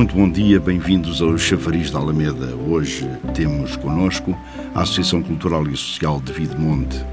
[0.00, 2.56] Muito bom dia, bem-vindos ao Chafariz da Alameda.
[2.66, 4.34] Hoje temos connosco
[4.74, 7.04] a Associação Cultural e Social de Videmonte.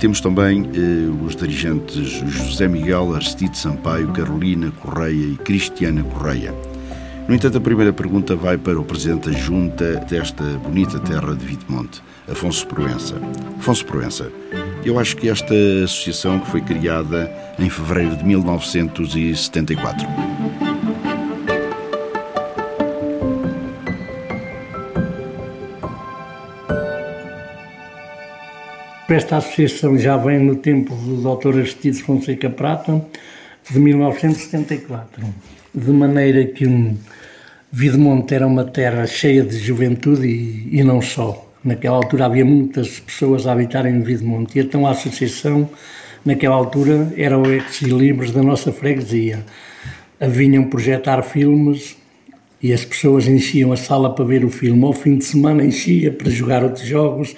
[0.00, 6.54] Temos também eh, os dirigentes José Miguel, Aristide Sampaio, Carolina Correia e Cristiana Correia.
[7.28, 11.44] No entanto, a primeira pergunta vai para o Presidente da Junta desta bonita terra de
[11.44, 13.20] Videmonte, Afonso Proença.
[13.58, 14.32] Afonso Proença,
[14.86, 20.08] eu acho que esta associação que foi criada em fevereiro de 1974
[29.08, 31.58] Esta associação já vem no tempo do Dr.
[31.58, 33.06] Aristides Fonseca Prata,
[33.70, 35.24] de 1974,
[35.72, 36.66] de maneira que
[37.70, 41.48] Videmonte era uma terra cheia de juventude e, e, não só.
[41.62, 45.70] Naquela altura havia muitas pessoas a habitarem em Videmonte e então a associação,
[46.24, 49.44] naquela altura, era o ex-libres da nossa freguesia.
[50.20, 51.96] Vinham projetar filmes
[52.60, 54.82] e as pessoas enchiam a sala para ver o filme.
[54.84, 57.36] Ao fim de semana enchia para jogar outros jogos,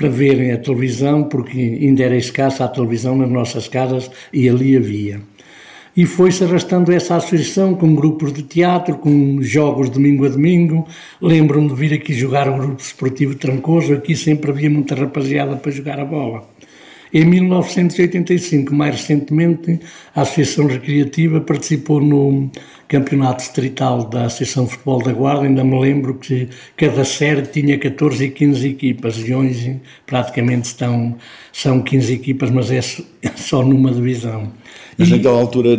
[0.00, 4.74] para verem a televisão, porque ainda era escassa a televisão nas nossas casas e ali
[4.74, 5.20] havia.
[5.94, 10.88] E foi-se arrastando essa associação com grupos de teatro, com jogos domingo a domingo.
[11.20, 15.70] Lembro-me de vir aqui jogar o grupo esportivo Trancoso, aqui sempre havia muita rapaziada para
[15.70, 16.48] jogar a bola.
[17.12, 19.80] Em 1985, mais recentemente,
[20.14, 22.50] a Associação Recreativa participou no
[22.88, 25.42] Campeonato Distrital da Associação de Futebol da Guarda.
[25.42, 31.16] Ainda me lembro que cada série tinha 14 e 15 equipas e hoje praticamente estão,
[31.52, 32.80] são 15 equipas, mas é
[33.34, 34.52] só numa divisão.
[34.96, 35.70] Mas e, naquela altura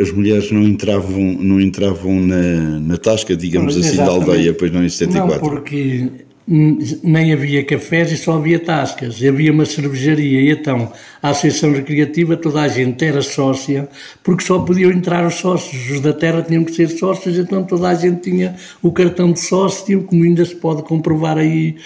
[0.00, 4.84] as mulheres não entravam, não entravam na, na tasca, digamos assim, da aldeia, pois não
[4.84, 5.44] em 74?
[5.44, 10.92] Não, porque nem havia cafés e só havia tascas, e havia uma cervejaria, e então
[11.22, 13.88] a Associação Recreativa toda a gente era sócia,
[14.22, 17.88] porque só podiam entrar os sócios, os da terra tinham que ser sócios, então toda
[17.88, 21.76] a gente tinha o cartão de sócio, como ainda se pode comprovar aí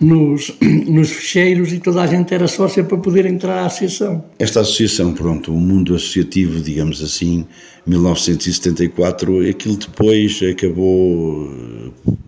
[0.00, 0.54] nos,
[0.86, 4.24] nos ficheiros, e toda a gente era sócia para poder entrar à associação.
[4.38, 7.44] Esta associação, pronto, o mundo associativo, digamos assim,
[7.84, 11.50] 1974, aquilo depois acabou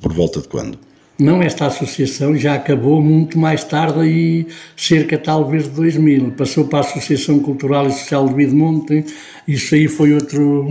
[0.00, 0.87] por volta de quando?
[1.20, 4.46] Não, esta associação já acabou muito mais tarde, aí
[4.76, 6.30] cerca talvez de 2000.
[6.32, 9.04] Passou para a Associação Cultural e Social de Videmonte.
[9.46, 10.70] Isso aí foi outro,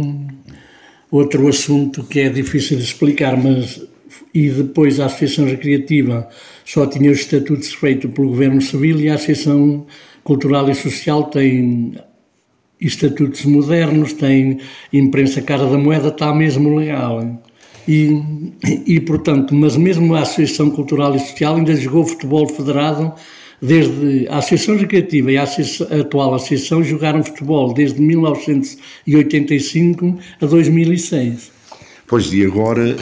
[1.12, 3.86] outro assunto que é difícil de explicar, mas.
[4.34, 6.30] E depois a Associação Recreativa
[6.64, 9.86] só tinha os estatutos feitos pelo Governo Civil e a Associação
[10.24, 11.94] Cultural e Social tem
[12.80, 14.60] estatutos modernos, tem
[14.94, 17.22] imprensa cara da moeda, está mesmo legal.
[17.88, 18.22] E,
[18.86, 23.14] e, portanto, mas mesmo a Associação Cultural e Social ainda jogou futebol federado
[23.62, 30.46] desde a Associação Recreativa e a, associação, a atual Associação jogaram futebol desde 1985 a
[30.46, 31.56] 2006.
[32.08, 32.96] Pois de agora eh,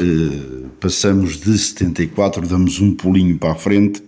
[0.80, 4.02] passamos de 74, damos um pulinho para a frente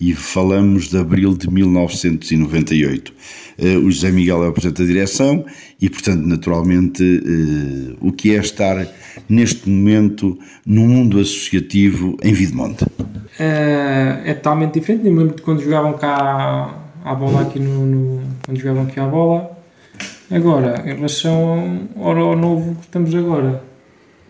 [0.00, 3.12] e falamos de abril de 1998.
[3.58, 5.44] Eh, o José Miguel é o Presidente da Direção
[5.80, 8.86] e, portanto, naturalmente, eh, o que é estar
[9.28, 12.84] neste momento no mundo associativo em Videmonte?
[13.38, 15.06] É, é totalmente diferente.
[15.06, 19.00] Eu me lembro de quando jogavam cá a bola aqui no, no, quando jogavam aqui
[19.00, 19.50] a bola.
[20.30, 23.62] Agora, em relação ao, ao novo que estamos agora,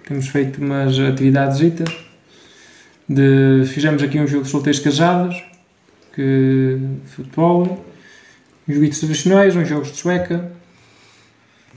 [0.06, 1.60] temos feito umas atividades
[3.08, 5.42] de fizemos aqui um jogo de solteiros casados
[6.14, 7.84] que futebol
[8.66, 10.50] uns vídeos tradicionais, uns jogos de sueca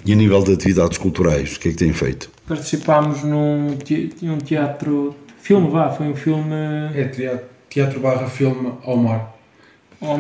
[0.06, 2.30] e a nível de atividades culturais, o que é que têm feito?
[2.48, 3.78] Participámos num
[4.24, 6.56] um teatro, filme vá, foi um filme...
[6.96, 9.38] É, teatro, teatro barra filme ao mar.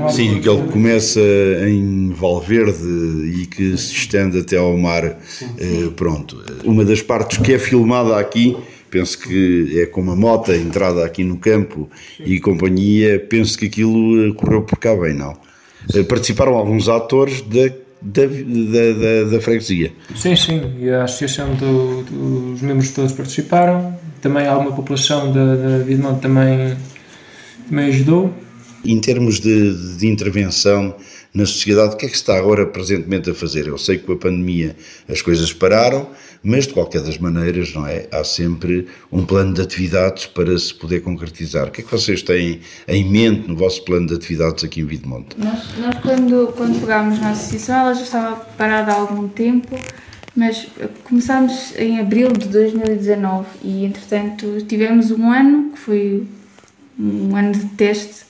[0.09, 1.21] Sim, que ele começa
[1.67, 5.19] em Valverde e que se estende até ao mar.
[5.23, 5.87] Sim, sim.
[5.87, 6.43] Eh, pronto.
[6.63, 8.57] Uma das partes que é filmada aqui,
[8.89, 11.87] penso que é com uma moto, entrada aqui no campo
[12.17, 12.23] sim.
[12.25, 15.37] e companhia, penso que aquilo correu por cá bem, não?
[15.93, 17.69] Eh, participaram alguns atores da
[18.01, 19.91] da, da, da, da, freguesia.
[20.15, 25.77] Sim, sim, e a associação do, dos membros todos participaram, também alguma população da, da
[25.79, 26.77] Vidmonte também,
[27.67, 28.33] também ajudou.
[28.87, 30.95] Em termos de, de intervenção
[31.33, 33.67] na sociedade, o que é que está agora presentemente a fazer?
[33.67, 34.77] Eu sei que com a pandemia
[35.09, 36.09] as coisas pararam,
[36.41, 38.07] mas de qualquer das maneiras, não é?
[38.11, 41.67] Há sempre um plano de atividades para se poder concretizar.
[41.67, 44.85] O que é que vocês têm em mente no vosso plano de atividades aqui em
[44.85, 45.35] Videmonte?
[45.37, 49.77] Nós, nós quando, quando pegámos na associação, ela já estava parada há algum tempo,
[50.33, 50.65] mas
[51.03, 56.25] começámos em abril de 2019 e, entretanto, tivemos um ano que foi
[56.97, 58.25] um ano de teste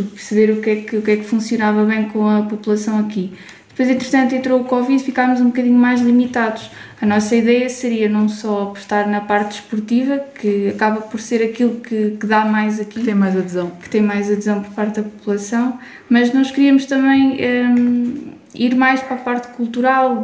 [0.00, 3.32] perceber o que, é que, o que é que funcionava bem com a população aqui.
[3.68, 6.70] Depois, entretanto, entrou o Covid, ficámos um bocadinho mais limitados.
[7.00, 11.80] A nossa ideia seria não só apostar na parte esportiva, que acaba por ser aquilo
[11.80, 13.70] que, que dá mais aqui, Tem mais adesão.
[13.82, 15.78] que tem mais adesão por parte da população,
[16.08, 17.38] mas nós queríamos também
[17.76, 18.14] hum,
[18.54, 20.22] ir mais para a parte cultural.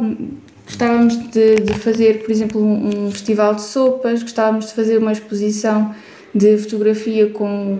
[0.65, 5.11] Gostávamos de, de fazer, por exemplo, um, um festival de sopas, gostávamos de fazer uma
[5.11, 5.93] exposição
[6.33, 7.79] de fotografia com,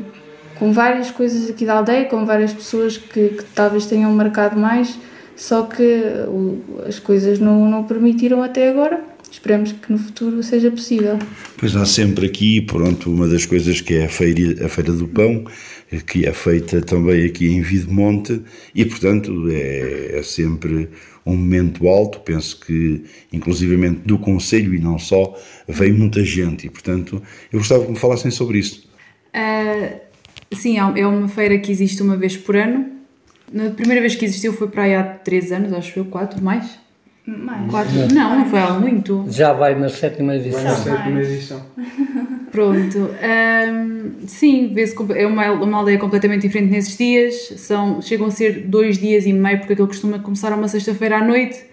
[0.60, 5.00] com várias coisas aqui da aldeia, com várias pessoas que, que talvez tenham marcado mais,
[5.36, 9.02] só que o- as coisas não, não permitiram até agora.
[9.32, 11.18] Esperamos que no futuro seja possível.
[11.56, 15.08] Pois há sempre aqui, pronto, uma das coisas que é a feira, a feira do
[15.08, 15.46] pão,
[16.08, 18.42] que é feita também aqui em Videmonte
[18.74, 20.90] e, portanto, é, é sempre
[21.24, 22.20] um momento alto.
[22.22, 27.22] Penso que, inclusivamente do Conselho e não só, vem muita gente e, portanto,
[27.54, 28.90] eu gostava que me falassem sobre isso.
[29.32, 29.92] Ah,
[30.54, 32.86] sim, é uma feira que existe uma vez por ano.
[33.52, 36.78] Na primeira vez que existiu foi para aí há 3 anos, acho eu, 4 mais?
[37.26, 37.70] Mais.
[37.70, 38.14] 4?
[38.14, 39.26] Não, não foi há muito.
[39.30, 40.64] Já vai na sétima Vai edição.
[40.64, 41.62] na sétima edição.
[42.52, 43.10] Pronto.
[43.22, 44.74] ahm, sim,
[45.16, 47.54] é uma, uma aldeia completamente diferente nesses dias.
[47.58, 51.18] São, chegam a ser dois dias e meio, porque aquilo costuma começar a uma sexta-feira
[51.18, 51.70] à noite.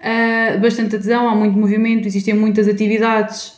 [0.00, 3.54] Ah, bastante adesão, há muito movimento, existem muitas atividades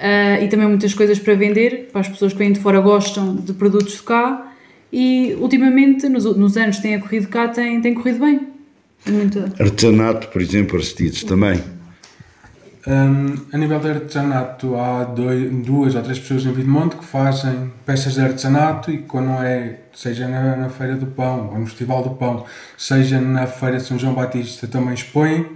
[0.00, 3.36] ah, e também muitas coisas para vender, para as pessoas que vêm de fora gostam
[3.36, 4.46] de produtos de cá.
[4.92, 8.48] E ultimamente, nos, nos anos que têm ocorrido cá, tem, tem corrido bem.
[9.06, 9.38] Muito.
[9.60, 11.62] Artesanato, por exemplo, Aristides, também.
[12.86, 17.70] Hum, a nível de artesanato, há dois, duas ou três pessoas em Videmonte que fazem
[17.84, 22.02] peças de artesanato e quando é, seja na, na Feira do Pão ou no Festival
[22.02, 22.46] do Pão,
[22.78, 25.46] seja na Feira de São João Batista, também expõem.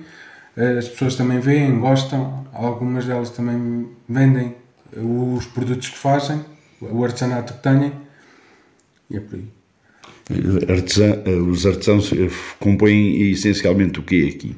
[0.56, 4.54] Eh, As pessoas também veem, gostam, algumas delas também vendem
[4.96, 6.44] os produtos que fazem,
[6.80, 7.92] o artesanato que têm,
[9.10, 9.48] e é por aí.
[10.68, 12.30] Artesã- os artesãos eh,
[12.60, 14.56] compõem essencialmente o quê aqui?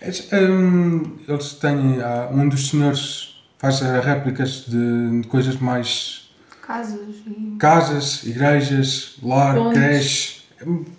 [0.00, 6.28] Eles, hum, eles têm, há- um dos senhores faz eh, réplicas de, de coisas mais
[6.62, 10.42] Casos e casas, igrejas, lar, creche,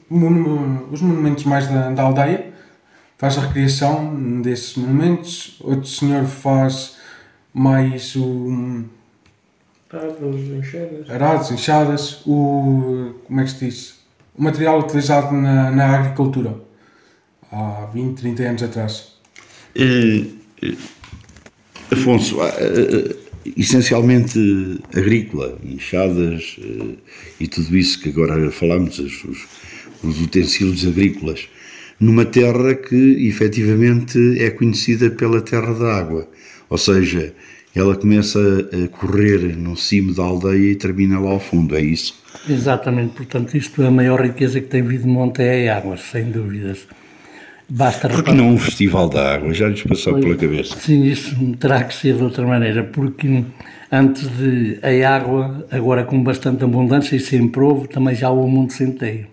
[0.10, 2.49] monu- os monumentos mais da, da aldeia,
[3.20, 5.58] faz a recriação desses monumentos.
[5.60, 6.98] Outro senhor faz
[7.54, 8.86] mais o
[9.90, 11.10] Tábuas, enxadas.
[11.10, 14.00] arados, enxadas, o como é que se diz?
[14.36, 16.56] O material utilizado na, na agricultura
[17.52, 19.14] há 20, 30 anos atrás.
[21.92, 22.38] Afonso,
[23.58, 24.40] essencialmente
[24.96, 26.96] agrícola, enxadas eh,
[27.40, 29.48] e tudo isso que agora falamos, os, os-
[30.04, 31.50] os utensílios agrícolas,
[32.00, 36.28] numa terra que efetivamente é conhecida pela terra da água,
[36.70, 37.34] ou seja,
[37.76, 42.16] ela começa a correr no cimo da aldeia e termina lá ao fundo, é isso?
[42.50, 46.88] Exatamente, portanto, isto é a maior riqueza que tem Videmonte é a água, sem dúvidas.
[47.72, 49.54] Basta Porque não um festival da água?
[49.54, 50.76] Já lhes passou pela cabeça.
[50.80, 53.44] Sim, isso terá que ser de outra maneira, porque
[53.92, 58.74] antes de a água, agora com bastante abundância e sempre houve, também já houve muito
[58.74, 59.28] centeio.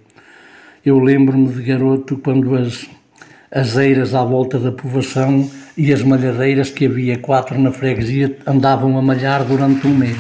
[0.86, 2.88] Eu lembro-me de garoto quando as,
[3.50, 8.96] as eiras à volta da povoação e as malhadeiras, que havia quatro na freguesia, andavam
[8.96, 10.16] a malhar durante um mês.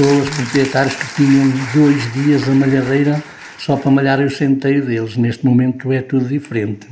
[0.00, 3.22] Pessoas, proprietários, que tinham dois dias a malhadeira
[3.58, 5.16] só para malhar o centeio deles.
[5.16, 6.88] Neste momento é tudo diferente.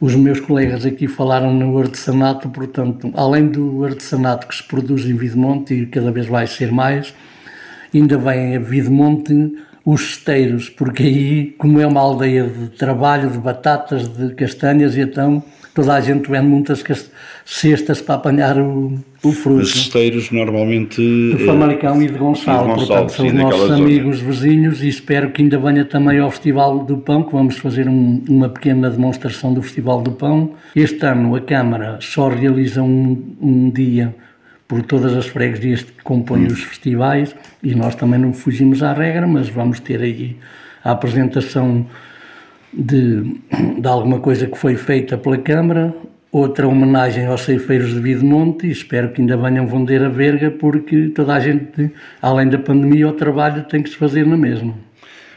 [0.00, 5.14] Os meus colegas aqui falaram no artesanato, portanto, além do artesanato que se produz em
[5.14, 7.12] Videmonte e cada vez vai ser mais,
[7.92, 9.52] ainda vem a Videmonte
[9.84, 15.00] os cesteiros, porque aí, como é uma aldeia de trabalho, de batatas, de castanhas, e
[15.00, 15.42] então
[15.74, 16.82] toda a gente vende muitas
[17.44, 19.62] cestas para apanhar o, o fruto.
[19.62, 20.96] Os cesteiros normalmente.
[21.00, 23.74] De Famalicão e de Gonçalo, de Gonçalo, portanto, são os nossos zona.
[23.76, 27.88] amigos vizinhos e espero que ainda venha também ao Festival do Pão, que vamos fazer
[27.88, 30.52] um- uma pequena demonstração do Festival do Pão.
[30.74, 34.14] Este ano a Câmara só realiza um, um dia
[34.68, 39.26] por todas as freguesias que compõem os festivais e nós também não fugimos à regra,
[39.26, 40.36] mas vamos ter aí
[40.84, 41.86] a apresentação
[42.72, 43.40] de,
[43.80, 45.94] de alguma coisa que foi feita pela Câmara,
[46.32, 51.08] outra homenagem aos ceifeiros de Videmonte e espero que ainda venham vender a verga porque
[51.08, 51.90] toda a gente,
[52.22, 54.74] além da pandemia, o trabalho tem que se fazer na mesma.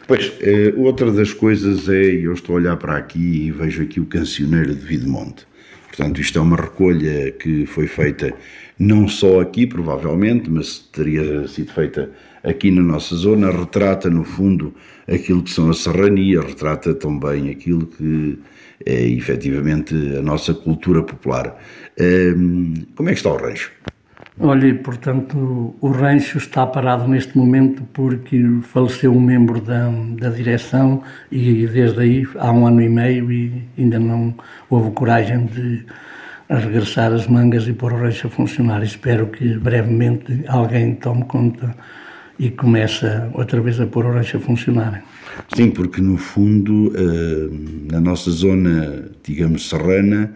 [0.08, 4.00] Pois, eh, outra das coisas é, eu estou a olhar para aqui e vejo aqui
[4.00, 5.48] o cancioneiro de Videmonte.
[5.88, 8.34] Portanto, isto é uma recolha que foi feita
[8.78, 12.10] não só aqui, provavelmente, mas teria sido feita
[12.44, 13.52] aqui na nossa zona.
[13.52, 14.74] Retrata, no fundo,
[15.08, 18.40] aquilo que são a serrania, retrata também aquilo que
[18.86, 21.56] é efetivamente a nossa cultura popular.
[22.00, 23.72] Hum, Como é que está o rancho?
[24.40, 31.04] Olha, portanto, o rancho está parado neste momento porque faleceu um membro da, da direção
[31.32, 34.34] e desde aí há um ano e meio e ainda não
[34.72, 35.86] houve coragem de
[36.50, 38.82] regressar as mangas e pôr o rancho a funcionar.
[38.84, 41.76] Espero que brevemente alguém tome conta
[42.46, 45.04] e comece outra vez a pôr o rancho a funcionar.
[45.56, 47.50] Sim, porque no fundo, eh,
[47.92, 50.32] na nossa zona, digamos, serrana,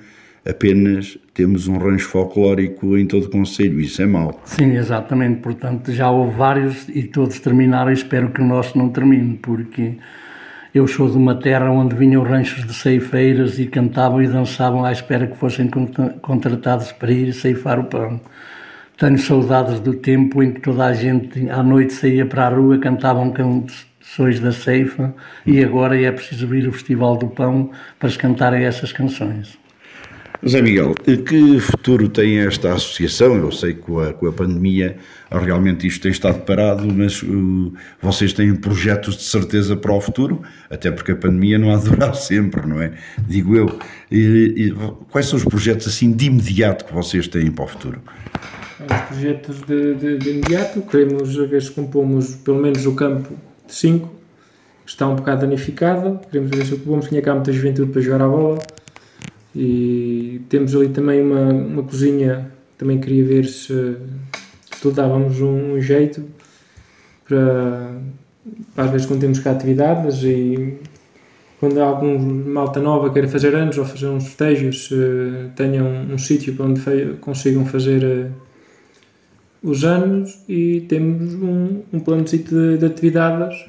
[0.47, 3.79] apenas temos um rancho folclórico em todo o Conselho.
[3.81, 4.41] Isso é mau.
[4.45, 5.41] Sim, exatamente.
[5.41, 7.91] Portanto, já houve vários e todos terminaram.
[7.91, 9.97] Espero que o nosso não termine, porque
[10.73, 14.91] eu sou de uma terra onde vinham ranchos de ceifeiras e cantavam e dançavam à
[14.91, 18.21] espera que fossem contra- contratados para ir ceifar o pão.
[18.97, 22.79] Tenho saudades do tempo em que toda a gente à noite saía para a rua,
[22.79, 25.13] cantavam canções da ceifa
[25.45, 29.57] e agora é preciso vir o Festival do Pão para se cantarem essas canções.
[30.47, 33.35] Zé Miguel, que futuro tem esta associação?
[33.35, 34.97] Eu sei que com a, com a pandemia
[35.31, 40.41] realmente isto tem estado parado, mas uh, vocês têm projetos de certeza para o futuro,
[40.69, 42.93] até porque a pandemia não há de durar sempre, não é?
[43.27, 43.79] Digo eu.
[44.11, 44.75] E- e
[45.09, 47.99] quais são os projetos assim de imediato que vocês têm para o futuro?
[48.79, 53.33] Os projetos de, de, de imediato, queremos ver se compomos pelo menos o campo
[53.65, 54.07] de 5,
[54.85, 56.19] que está um bocado danificado.
[56.29, 58.59] Queremos ver se compomos, tinha cá muita juventude para jogar a bola.
[59.55, 63.97] E temos ali também uma, uma cozinha, também queria ver se,
[64.71, 66.23] se tudo dávamos um, um jeito
[67.27, 67.95] para,
[68.75, 70.77] para às vezes quando temos cá atividades e
[71.59, 74.89] quando há algum malta nova queira fazer anos ou fazer uns festejos,
[75.55, 78.27] tenham um, um sítio para onde consigam fazer eh,
[79.61, 83.65] os anos e temos um, um plano de, de atividades.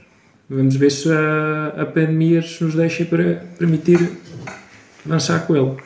[0.48, 3.98] Vamos ver se a, a pandemia se nos deixa para permitir
[5.04, 5.76] avançar com ele.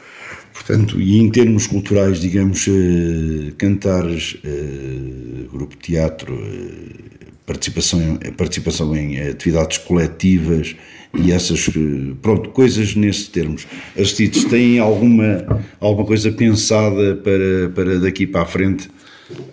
[0.52, 8.94] Portanto, e em termos culturais, digamos, eh, cantares, eh, grupo de teatro, eh, participação, participação
[8.94, 10.76] em atividades coletivas
[11.14, 13.66] e essas, eh, pronto, coisas nesses termos.
[13.96, 18.88] Assistidos, têm alguma, alguma coisa pensada para, para daqui para a frente?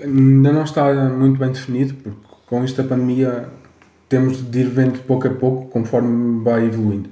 [0.01, 3.49] Ainda não está muito bem definido, porque com esta pandemia
[4.07, 7.09] temos de ir vendo pouco a pouco conforme vai evoluindo.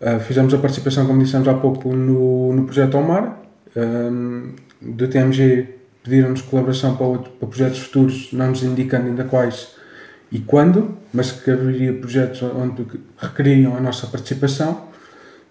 [0.00, 3.38] Uh, fizemos a participação, como dissemos há pouco, no, no projeto Omar.
[3.76, 9.74] Um, do TMG pediram-nos colaboração para, outro, para projetos futuros, não nos indicando ainda quais
[10.32, 12.86] e quando, mas que haveria projetos onde
[13.18, 14.88] requeririam a nossa participação.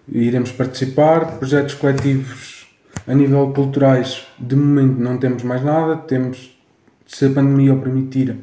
[0.07, 1.37] Iremos participar.
[1.37, 2.58] Projetos coletivos
[3.07, 5.97] a nível culturais, de momento não temos mais nada.
[5.97, 6.57] Temos,
[7.05, 8.37] se a pandemia o permitir,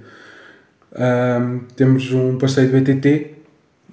[0.92, 3.34] um, temos um passeio de BTT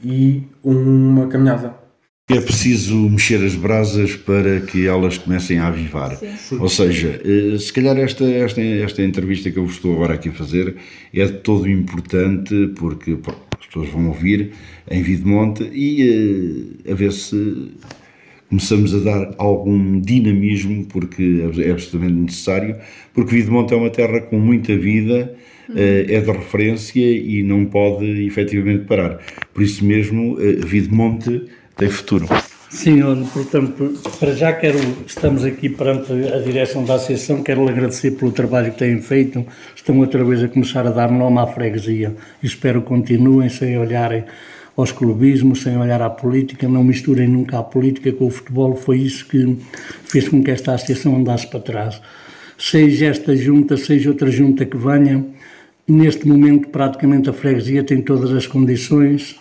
[0.03, 1.83] e uma caminhada
[2.29, 6.15] é preciso mexer as brasas para que elas comecem a avivar.
[6.15, 6.57] Sim.
[6.57, 10.29] Ou seja, eh, se calhar esta, esta, esta entrevista que eu vos estou agora aqui
[10.29, 10.77] a fazer
[11.13, 13.17] é de todo importante porque
[13.59, 14.53] as pessoas vão ouvir
[14.89, 17.71] em Videmonte e uh, a ver se
[18.53, 22.75] começamos a dar algum dinamismo porque é absolutamente necessário,
[23.11, 25.33] porque Videmonte é uma terra com muita vida,
[25.69, 29.19] uh, é de referência e não pode efetivamente parar.
[29.51, 31.45] Por isso mesmo, uh, Videmonte
[31.75, 32.27] tem futuro.
[32.69, 38.11] Sim, olha, portanto, para já quero, estamos aqui perante a direção da Associação, quero agradecer
[38.11, 42.15] pelo trabalho que têm feito, estão outra vez a começar a dar nome à freguesia
[42.41, 44.23] espero que continuem sem olharem
[44.75, 48.99] aos clubismos, sem olhar à política, não misturem nunca a política com o futebol, foi
[48.99, 49.57] isso que
[50.05, 52.01] fez com que esta associação andasse para trás.
[52.57, 55.25] Seja esta junta, seja outra junta que venha,
[55.87, 59.39] neste momento praticamente a freguesia tem todas as condições,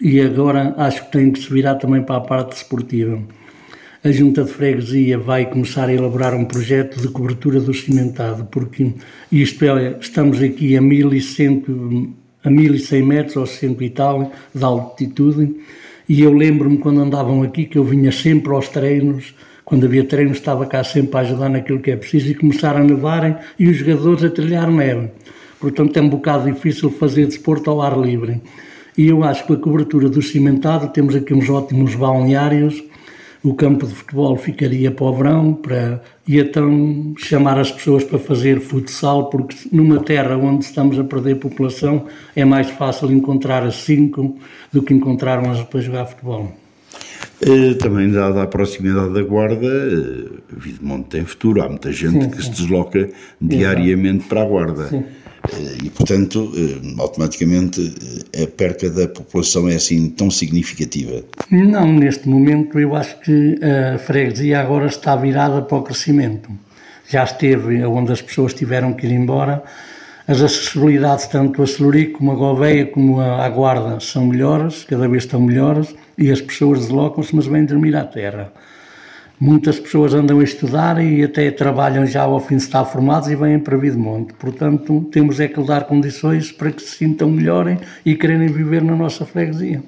[0.00, 3.22] e agora acho que tem que se virar também para a parte esportiva.
[4.04, 8.92] A Junta de Freguesia vai começar a elaborar um projeto de cobertura do cimentado, porque
[9.30, 12.12] isto é, estamos aqui a 1100,
[12.44, 15.54] a 1100 metros ou 100 e tal de altitude,
[16.08, 20.38] e eu lembro-me quando andavam aqui que eu vinha sempre aos treinos, quando havia treinos
[20.38, 23.76] estava cá sempre a ajudar naquilo que é preciso e começaram a nevarem e os
[23.76, 25.10] jogadores a trilhar neve.
[25.60, 28.40] Portanto é um bocado difícil fazer desporto ao ar livre.
[28.98, 32.82] E eu acho que a cobertura do cimentado, temos aqui uns ótimos balneários,
[33.42, 38.18] o campo de futebol ficaria para o verão, para, e então chamar as pessoas para
[38.18, 43.76] fazer futsal, porque numa terra onde estamos a perder população é mais fácil encontrar as
[43.76, 44.36] cinco
[44.72, 46.52] do que encontrar umas para jogar futebol.
[47.44, 51.60] Eh, também, dada a proximidade da Guarda, uh, Videmonte tem futuro.
[51.60, 52.42] Há muita gente sim, que sim.
[52.42, 54.28] se desloca diariamente Exato.
[54.28, 54.88] para a Guarda.
[54.88, 55.04] Sim.
[55.84, 57.94] E, portanto, eh, automaticamente
[58.32, 61.22] eh, a perca da população é assim tão significativa?
[61.50, 66.50] Não, neste momento eu acho que a freguesia agora está virada para o crescimento.
[67.08, 69.62] Já esteve onde as pessoas tiveram que ir embora.
[70.26, 75.24] As acessibilidades, tanto a Celurico como a Gouveia como a, Guarda, são melhores, cada vez
[75.24, 78.52] estão melhores, e as pessoas deslocam-se, mas vêm dormir à terra.
[79.44, 83.34] Muitas pessoas andam a estudar e até trabalham já ao fim de estar formados e
[83.34, 84.32] vêm para Videmonte.
[84.34, 87.76] Portanto, temos é que dar condições para que se sintam melhorem
[88.06, 89.82] e quererem viver na nossa freguesia.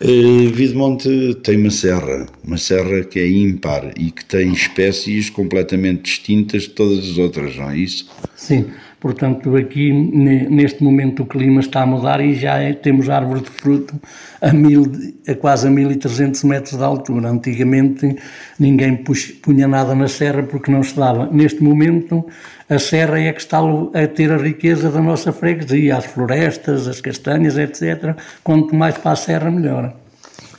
[0.00, 6.04] Uh, Videmonte tem uma serra, uma serra que é ímpar e que tem espécies completamente
[6.04, 8.10] distintas de todas as outras, não é isso?
[8.34, 8.64] Sim,
[9.06, 13.50] Portanto, aqui neste momento o clima está a mudar e já é, temos árvores de
[13.50, 13.94] fruto
[14.42, 14.82] a, mil,
[15.28, 17.28] a quase a 1300 metros de altura.
[17.28, 18.16] Antigamente
[18.58, 19.04] ninguém
[19.44, 21.30] punha nada na serra porque não se dava.
[21.30, 22.26] Neste momento
[22.68, 27.00] a serra é que está a ter a riqueza da nossa freguesia, as florestas, as
[27.00, 28.16] castanhas, etc.
[28.42, 29.94] Quanto mais para a serra, melhor.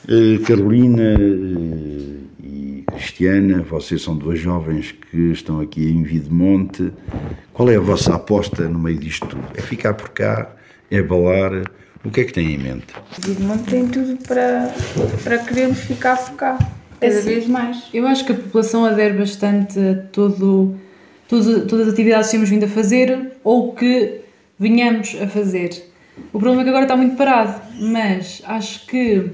[0.08, 2.17] Eh, Carolina eh,
[2.98, 6.92] Cristiana, vocês são duas jovens que estão aqui em Videmonte.
[7.52, 9.44] Qual é a vossa aposta no meio disto tudo?
[9.54, 10.50] É ficar por cá?
[10.90, 11.62] É balar?
[12.04, 12.86] O que é que têm em mente?
[13.24, 14.74] Videmonte tem tudo para,
[15.22, 16.58] para querermos ficar por cá,
[17.00, 17.84] cada vez mais.
[17.94, 20.74] Eu acho que a população adere bastante a todo,
[21.28, 24.22] todas, todas as atividades que temos vindo a fazer ou que
[24.58, 25.70] venhamos a fazer.
[26.32, 29.30] O problema é que agora está muito parado, mas acho que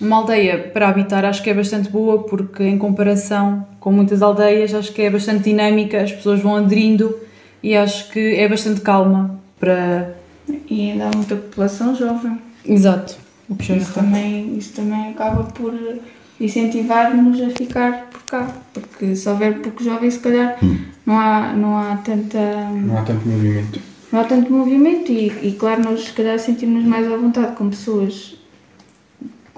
[0.00, 4.74] uma aldeia para habitar acho que é bastante boa porque em comparação com muitas aldeias
[4.74, 7.16] acho que é bastante dinâmica, as pessoas vão aderindo
[7.62, 10.14] e acho que é bastante calma para...
[10.68, 12.38] E ainda há muita população jovem.
[12.64, 13.16] Exato.
[13.48, 15.74] O que isso, também, isso também acaba por
[16.40, 20.78] incentivar-nos a ficar por cá, porque se houver pouco jovem se calhar hum.
[21.04, 22.38] não, há, não há tanta...
[22.70, 23.80] Não há tanto movimento.
[24.12, 27.70] Não há tanto movimento e, e claro, nós se calhar sentimos mais à vontade com
[27.70, 28.36] pessoas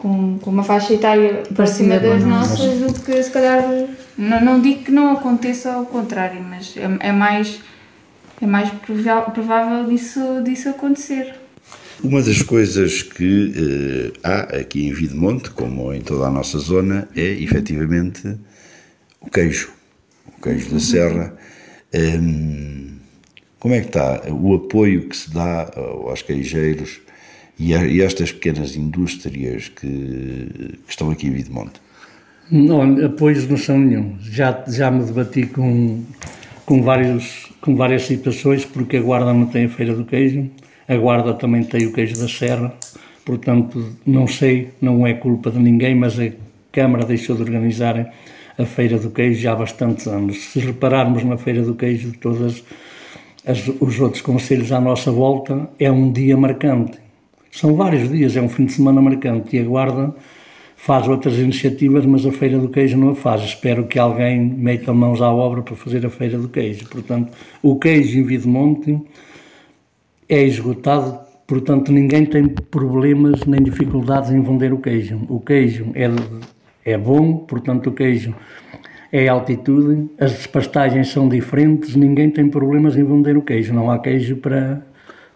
[0.00, 3.62] com, com uma faixa etária próxima das nossas do que se calhar.
[4.16, 7.60] Não, não digo que não aconteça ao contrário, mas é, é mais,
[8.40, 11.34] é mais provável, provável disso, disso acontecer.
[12.02, 17.08] Uma das coisas que eh, há aqui em Videmonte, como em toda a nossa zona,
[17.16, 18.36] é efetivamente
[19.20, 19.72] o queijo,
[20.36, 21.36] o queijo da serra.
[21.92, 22.98] Um,
[23.58, 27.00] como é que está o apoio que se dá aos queijeiros
[27.58, 31.80] e, a, e estas pequenas indústrias que, que, estão aqui em Videmonte?
[32.50, 34.16] Não, apoios não são nenhum.
[34.20, 36.02] Já, já me debati com,
[36.64, 40.48] com, vários, com várias situações, porque a Guarda não tem a Feira do Queijo,
[40.86, 42.72] a Guarda também tem o Queijo da Serra,
[43.24, 46.30] portanto, não sei, não é culpa de ninguém, mas a
[46.72, 48.12] Câmara deixou de organizar
[48.56, 50.38] a Feira do Queijo já há bastantes anos.
[50.38, 52.62] Se repararmos na Feira do Queijo, todos
[53.80, 57.07] os outros conselhos à nossa volta, é um dia marcante.
[57.50, 60.14] São vários dias, é um fim de semana marcante e a Guarda
[60.78, 63.42] faz outras iniciativas, mas a Feira do Queijo não a faz.
[63.42, 66.88] Espero que alguém meta mãos à obra para fazer a Feira do Queijo.
[66.88, 67.32] Portanto,
[67.62, 68.98] o queijo em Videmonte
[70.28, 75.20] é esgotado, portanto, ninguém tem problemas nem dificuldades em vender o queijo.
[75.28, 76.08] O queijo é,
[76.84, 78.34] é bom, portanto, o queijo
[79.10, 83.74] é altitude, as despastagens são diferentes, ninguém tem problemas em vender o queijo.
[83.74, 84.80] Não há queijo para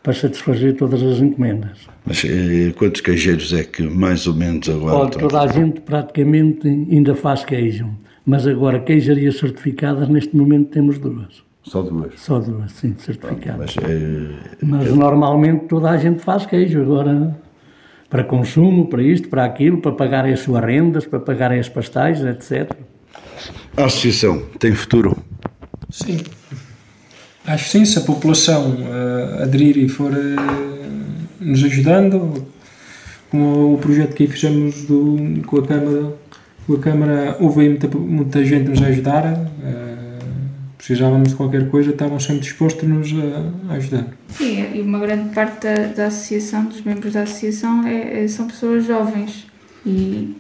[0.03, 1.79] para satisfazer todas as encomendas.
[2.05, 4.97] Mas eh, quantos queijeiros é que mais ou menos agora?
[4.97, 7.89] Olha, toda a gente praticamente ainda faz queijo,
[8.27, 11.43] mas agora queijarias certificadas neste momento temos duas.
[11.63, 12.21] Só duas?
[12.21, 13.77] Só duas, sim, certificadas.
[13.77, 14.29] Mas, é,
[14.63, 14.91] mas é...
[14.91, 17.39] normalmente toda a gente faz queijo agora
[18.11, 22.21] para consumo, para isto, para aquilo, para pagarem as suas rendas, para pagarem as pastais,
[22.21, 22.71] etc.
[23.77, 25.17] A associação tem futuro?
[25.89, 26.19] Sim.
[27.47, 30.17] Acho sim, se a população uh, aderir e for uh,
[31.41, 32.47] nos ajudando,
[33.31, 36.15] como o projeto que fizemos do, com a Câmara,
[36.67, 40.03] com a Câmara houve muita, muita gente nos ajudar, uh,
[40.79, 43.09] precisávamos de qualquer coisa, estavam sempre dispostos a nos
[43.71, 44.07] ajudar.
[44.29, 48.47] Sim, e uma grande parte da, da associação, dos membros da associação, é, é, são
[48.47, 49.47] pessoas jovens
[49.85, 50.37] e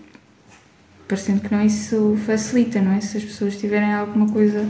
[1.08, 3.00] parecendo que não isso facilita, não é?
[3.00, 4.64] Se as pessoas tiverem alguma coisa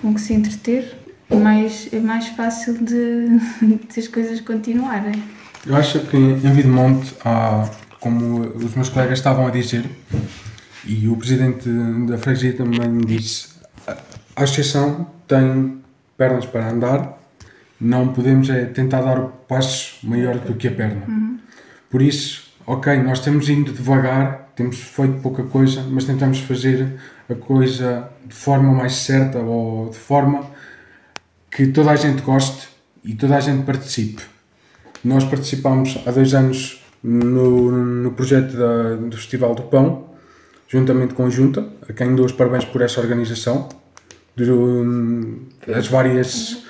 [0.00, 3.38] com que se entreter, é mais, é mais fácil de,
[3.92, 5.22] de as coisas continuarem.
[5.66, 9.84] Eu acho que em Videmonte há, como os meus colegas estavam a dizer,
[10.84, 11.68] e o presidente
[12.06, 13.48] da freguesia também disse,
[14.36, 15.82] a associação tem
[16.16, 17.18] pernas para andar,
[17.80, 21.02] não podemos é tentar dar o passo maior do que a perna.
[21.08, 21.38] Uhum.
[21.90, 26.94] Por isso, ok, nós temos indo devagar, temos feito pouca coisa, mas tentamos fazer
[27.28, 30.44] a coisa de forma mais certa ou de forma
[31.56, 32.68] que toda a gente goste
[33.02, 34.22] e toda a gente participe.
[35.02, 40.10] Nós participámos há dois anos no, no projeto da, do Festival do Pão,
[40.68, 43.70] juntamente com a Junta, a quem dou os parabéns por essa organização,
[45.66, 46.62] das várias,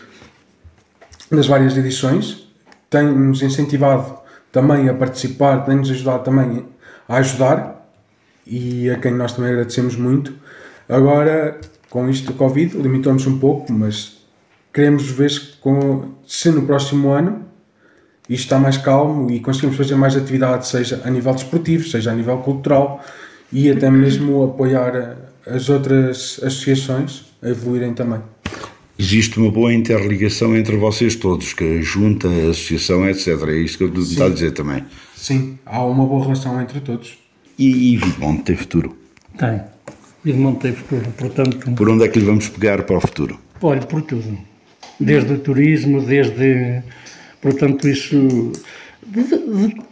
[1.32, 2.46] das várias edições.
[2.88, 4.16] Tem-nos incentivado
[4.52, 6.64] também a participar, tem-nos ajudado também
[7.08, 7.90] a ajudar
[8.46, 10.32] e a quem nós também agradecemos muito.
[10.88, 14.15] Agora, com isto do Covid, limitamos um pouco, mas
[14.76, 17.46] queremos ver se, com, se no próximo ano
[18.28, 22.14] isto está mais calmo e conseguimos fazer mais atividade, seja a nível desportivo, seja a
[22.14, 23.02] nível cultural
[23.50, 28.20] e até mesmo apoiar as outras associações a evoluírem também.
[28.98, 33.28] Existe uma boa interligação entre vocês todos, que a junta, a associação, etc.
[33.48, 34.84] É isto que eu estou a dizer também.
[35.14, 37.16] Sim, há uma boa relação entre todos.
[37.58, 38.94] E, e Vidmonte tem futuro?
[39.38, 39.62] Tem.
[40.22, 41.72] Vidmonte tem futuro, portanto...
[41.72, 43.38] Por onde é que lhe vamos pegar para o futuro?
[43.62, 44.55] Olha, por tudo
[44.98, 46.82] desde o turismo, desde.
[47.40, 48.52] Portanto, isso.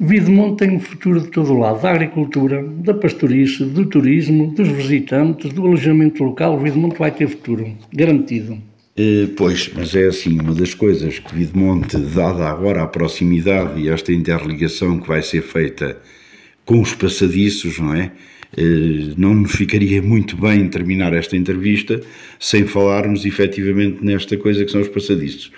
[0.00, 5.52] Videmonte tem um futuro de todo lado, da agricultura, da pastourice, do turismo, dos visitantes,
[5.52, 8.58] do alojamento local, Videmonte vai ter futuro, garantido.
[8.96, 13.88] Eh, pois, mas é assim, uma das coisas que Videmonte, dada agora a proximidade e
[13.88, 15.96] esta interligação que vai ser feita
[16.64, 18.12] com os passadiços, não é?
[18.56, 22.00] Eh, não nos ficaria muito bem terminar esta entrevista
[22.38, 25.50] sem falarmos efetivamente nesta coisa que são os passadiços.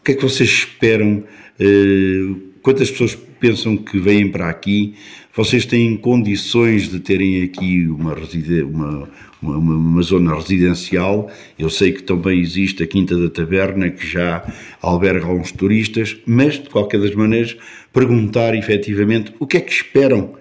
[0.00, 1.24] O que é que vocês esperam?
[1.58, 4.94] Eh, quantas pessoas pensam que vêm para aqui?
[5.34, 9.08] Vocês têm condições de terem aqui uma, uma,
[9.40, 11.30] uma, uma, zona residencial?
[11.58, 14.44] Eu sei que também existe a Quinta da Taberna, que já
[14.82, 17.56] alberga alguns turistas, mas, de qualquer das maneiras,
[17.94, 20.34] perguntar efetivamente o que é que esperam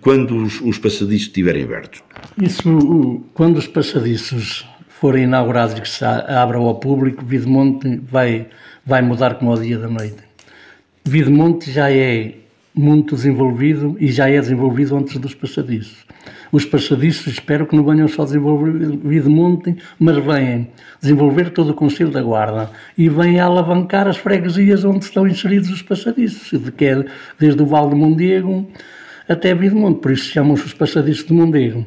[0.00, 2.02] quando os, os passadiços estiverem abertos?
[2.40, 8.48] Isso, quando os passadiços forem inaugurados e que se abram ao público, Videmonte vai,
[8.84, 10.16] vai mudar como o dia da noite.
[11.04, 12.34] Videmonte já é
[12.74, 16.06] muito desenvolvido e já é desenvolvido antes dos passadiços.
[16.50, 20.66] Os passadiços espero que não venham só desenvolver Videmonte, mas venham
[21.00, 25.82] desenvolver todo o Conselho da Guarda e venham alavancar as freguesias onde estão inseridos os
[25.82, 27.04] passadiços, que é
[27.38, 28.66] desde o Val de Mondego
[29.28, 31.84] até Videmonte, por isso chamam-se os passadiços de Mondego.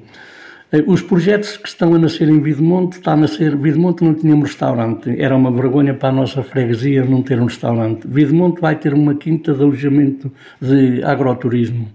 [0.72, 4.36] Eh, Os projetos que estão a nascer em Videmonte, está a nascer, Videmonte não tinha
[4.36, 8.08] um restaurante, era uma vergonha para a nossa freguesia não ter um restaurante.
[8.08, 11.88] Videmonte vai ter uma quinta de alojamento de agroturismo,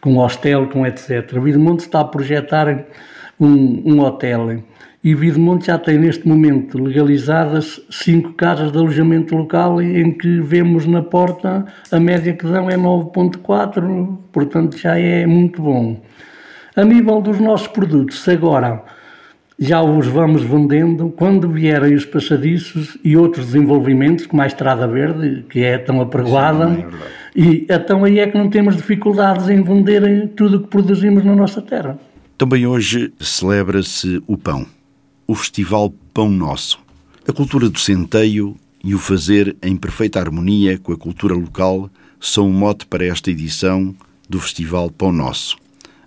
[0.00, 1.38] com hostel, com etc.
[1.40, 2.84] Videmonte está a projetar
[3.38, 4.62] um, um hotel
[5.02, 10.86] e Videmonte já tem neste momento legalizadas cinco casas de alojamento local em que vemos
[10.86, 16.02] na porta a média que dão é 9.4, portanto já é muito bom.
[16.76, 18.82] A nível dos nossos produtos, agora
[19.58, 25.44] já os vamos vendendo, quando vierem os passadiços e outros desenvolvimentos, como a Estrada Verde,
[25.50, 26.86] que é tão apregoada,
[27.36, 31.34] e então aí é que não temos dificuldades em vender tudo o que produzimos na
[31.34, 31.98] nossa terra.
[32.38, 34.64] Também hoje celebra-se o pão,
[35.30, 36.80] o Festival Pão Nosso.
[37.24, 41.88] A cultura do centeio e o fazer em perfeita harmonia com a cultura local
[42.18, 43.94] são o mote para esta edição
[44.28, 45.56] do Festival Pão Nosso.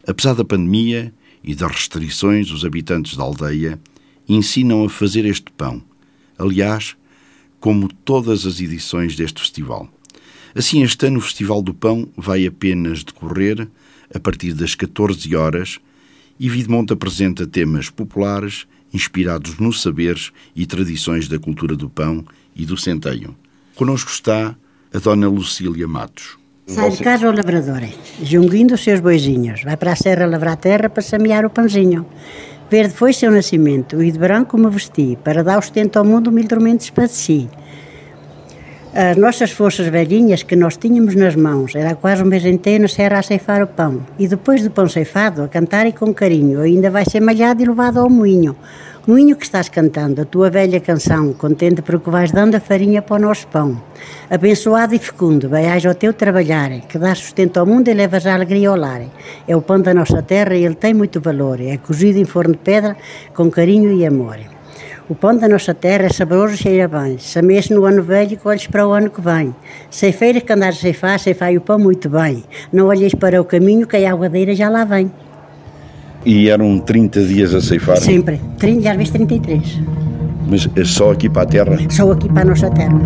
[0.06, 3.80] Apesar da pandemia e das restrições, os habitantes da aldeia
[4.28, 5.82] ensinam a fazer este pão.
[6.38, 6.98] Aliás,
[7.62, 9.88] como todas as edições deste festival.
[10.54, 13.70] Assim, este ano o Festival do Pão vai apenas decorrer
[14.14, 15.80] a partir das 14 horas
[16.38, 22.24] e Videmonte apresenta temas populares inspirados nos saberes e tradições da cultura do pão
[22.56, 23.36] e do centeio.
[23.76, 24.56] Conosco está
[24.94, 26.38] a Dona Lucília Matos.
[26.68, 27.82] Sai de casa o lavrador,
[28.22, 32.06] junguindo os seus boizinhos, vai para a serra lavrar terra para semear o pãozinho.
[32.72, 36.86] Verde foi seu nascimento, e de branco me vesti, para dar ostento ao mundo humildemente
[36.86, 37.50] espadeci.
[38.96, 42.88] As nossas forças velhinhas que nós tínhamos nas mãos, era quase um mês inteiro na
[42.88, 44.06] serra a ceifar o pão.
[44.20, 47.66] E depois do pão ceifado, a cantar e com carinho, ainda vai ser malhado e
[47.66, 48.56] levado ao moinho.
[49.08, 53.16] Moinho que estás cantando, a tua velha canção, contente porque vais dando a farinha para
[53.16, 53.82] o nosso pão.
[54.30, 58.36] Abençoado e fecundo, vaias ao teu trabalhar, que dás sustento ao mundo e levas a
[58.36, 59.02] alegria ao lar.
[59.48, 62.54] É o pão da nossa terra e ele tem muito valor, é cozido em forno
[62.54, 62.96] de pedra
[63.34, 64.53] com carinho e amor.
[65.10, 67.18] O pão da nossa terra é saboroso e cheira bem.
[67.20, 69.54] Semeia-se no ano velho e colhes para o ano que vem.
[69.90, 72.44] Ceifeiras que andares a ceifar, ceifai o pão muito bem.
[72.72, 75.12] Não olheis para o caminho que a aguadeira já lá vem.
[76.26, 78.40] E eram 30 dias a ceifar, Sempre.
[78.58, 79.82] 30 e às vezes 33.
[80.48, 81.78] mas é só aqui para a terra.
[81.90, 82.98] Só aqui para a nossa terra.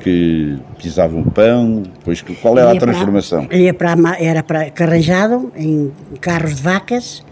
[0.00, 1.82] Que pisavam pão?
[1.82, 3.46] Depois, qual era a Ia para- transformação?
[3.52, 7.24] ia para, a ma- era para carranjado em carros de vacas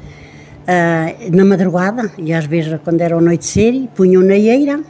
[0.66, 4.80] ah, na madrugada e às vezes quando era anoitecer e punham na eira,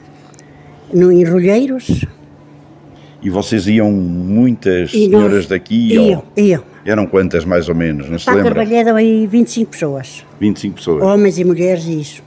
[0.93, 2.05] no, em rolheiros.
[3.23, 5.93] E vocês iam muitas E nós- senhoras daqui?
[5.95, 6.63] Iam, ou- iam.
[6.85, 8.09] Eram quantas mais ou menos?
[8.09, 8.55] Não se Para lembra?
[8.55, 11.03] Carvalheiro aí 25 pessoas, 25 pessoas.
[11.03, 12.23] homens e mulheres e isso.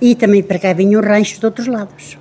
[0.00, 2.18] E também para cá vinham ranchos de outros lados.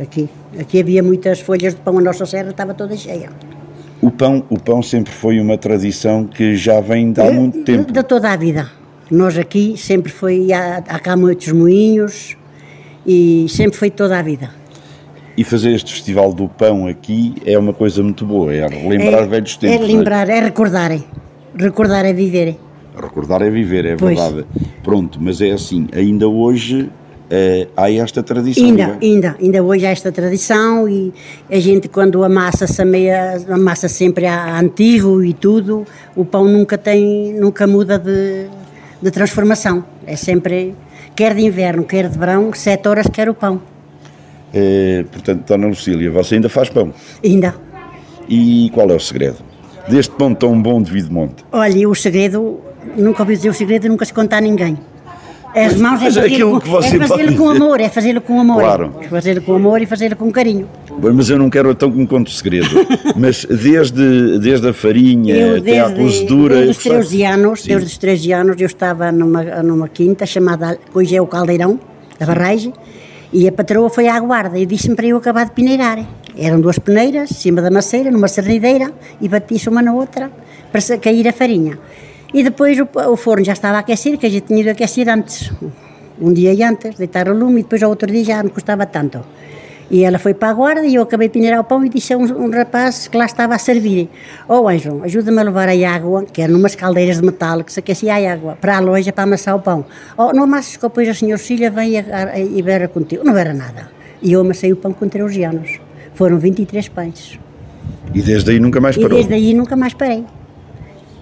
[0.00, 3.28] Aqui, aqui havia muitas folhas de pão, a nossa serra estava toda cheia.
[4.00, 7.92] O pão, o pão sempre foi uma tradição que já vem de há muito tempo.
[7.92, 8.70] De toda a vida.
[9.10, 12.34] Nós aqui sempre foi, há, há cá muitos moinhos
[13.06, 14.48] e sempre foi toda a vida.
[15.36, 19.56] E fazer este festival do pão aqui é uma coisa muito boa, é relembrar velhos
[19.56, 19.86] tempos.
[19.86, 21.04] É lembrar, é recordarem.
[21.54, 22.58] Recordar é viverem.
[22.96, 24.18] Recordar é viver, é Pois.
[24.18, 24.46] verdade.
[24.82, 26.90] Pronto, mas é assim, ainda hoje
[27.30, 28.64] eh, há esta tradição.
[28.64, 28.98] Ainda, é?
[29.00, 31.14] ainda, ainda hoje há esta tradição e
[31.48, 37.32] a gente quando amassa semeia, amassa sempre a antigo e tudo, o pão nunca tem,
[37.34, 38.46] nunca muda de,
[39.00, 39.84] de transformação.
[40.04, 40.74] É sempre,
[41.14, 43.62] quer de inverno, quer de verão, sete horas quer o pão.
[44.52, 46.92] Eh, portanto, Dona Lucília, você ainda faz pão.
[47.24, 47.54] Ainda.
[48.28, 49.38] E qual é o segredo?
[49.88, 51.44] Deste pão tão bom de Videmonte.
[51.52, 52.60] Olha, o segredo,
[52.96, 54.76] nunca ouvi dizer o segredo e nunca se conta a ninguém.
[55.54, 58.62] As mãos é fazê-lo com, é pode com amor, é fazê-lo com amor.
[58.62, 58.94] Claro.
[59.00, 60.68] É fazê-lo com amor e fazê-lo com carinho.
[60.98, 62.68] Bem, Mas eu não quero então que me conte o segredo.
[63.16, 66.54] mas desde, desde a farinha Eu, até à desde, cozedura.
[66.56, 70.78] desde os eu 13 anos, desde os 13 anos, eu estava numa, numa quinta chamada,
[70.94, 71.80] hoje é o Caldeirão,
[72.18, 72.72] da Barragem,
[73.32, 75.98] e a patroa foi à guarda e disse-me para eu acabar de peneirar.
[76.38, 80.30] Eram duas peneiras, cima da maceira, numa sernideira, e bati-se uma na outra
[80.70, 81.78] para cair a farinha.
[82.32, 85.08] E depois o, o forno já estava a aquecer, que a gente tinha de aquecer
[85.08, 85.50] antes,
[86.20, 89.20] um dia antes, deitar o lume, e depois ao outro dia já não custava tanto.
[89.90, 92.12] E ela foi para a guarda e eu acabei de peneirar o pão e disse
[92.12, 94.08] a um, um rapaz que lá estava a servir:
[94.48, 97.72] Ó oh, Anjo, ajuda-me a levar a água, que era numas caldeiras de metal que
[97.72, 99.84] se aquecia a água, para a loja para amassar o pão.
[100.16, 103.24] Oh, não amasses que depois a senhor Cília vem e, a- e bera contigo.
[103.24, 103.90] Não era nada.
[104.22, 105.80] E eu amassei o pão com 13 anos.
[106.14, 107.36] Foram 23 pães.
[108.14, 109.16] E desde aí nunca mais E parou.
[109.16, 110.24] desde aí nunca mais parei.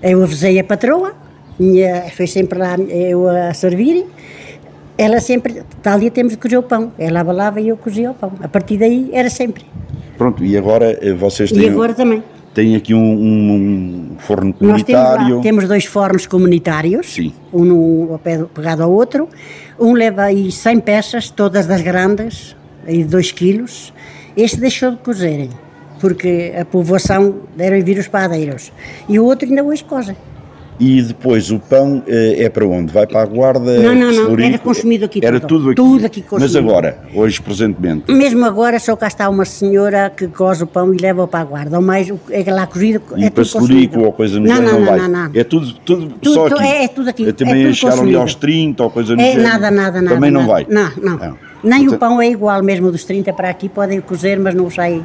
[0.02, 1.12] Eu avisei a patroa,
[1.58, 4.06] minha, foi sempre lá eu a servir.
[4.96, 6.92] Ela sempre, tal dia temos de cozer o pão.
[6.98, 8.32] Ela abalava e eu cozia o pão.
[8.42, 9.64] A partir daí era sempre.
[10.16, 12.22] Pronto, e agora eh, vocês E têm, agora também.
[12.52, 15.40] têm aqui um, um forno Nós temos, lá- comunitário.
[15.42, 17.32] temos dois fornos comunitários, Sim.
[17.52, 18.20] um no,
[18.52, 19.28] pegado ao outro.
[19.78, 23.92] Um leva aí 100 peças, todas das grandes, aí de 2 quilos.
[24.36, 25.50] Este deixou de cozerem,
[26.00, 28.72] porque a povoação deram vir os padeiros.
[29.08, 30.16] E o outro ainda hoje coze.
[30.80, 32.92] E depois o pão eh, é para onde?
[32.92, 33.80] Vai para a guarda?
[33.80, 35.48] Não, não, não, era consumido aqui Era tudo.
[35.48, 35.74] tudo aqui.
[35.74, 36.58] Tudo aqui Mas consumido.
[36.70, 40.96] agora, hoje presentemente, Mesmo agora só cá está uma senhora que coze o pão e
[40.96, 41.74] leva-o para a guarda.
[41.78, 44.04] Ou mais, é lá cozido, e é para tudo consumido.
[44.04, 45.30] ou coisa no não, género não, não, não, não.
[45.34, 46.62] É tudo, tudo, Tudo- só aqui.
[46.62, 49.32] é- é tudo aqui, é também tudo chegaram ali aos 30 ou coisa no É,
[49.32, 49.42] género.
[49.48, 50.14] nada, nada, nada.
[50.14, 50.52] Também não nada.
[50.52, 50.66] vai.
[50.70, 51.16] Não, não.
[51.18, 51.36] Não.
[51.60, 54.70] Nem Então- o pão é igual, mesmo dos 30 para aqui podem cozer, mas não
[54.70, 55.02] sai,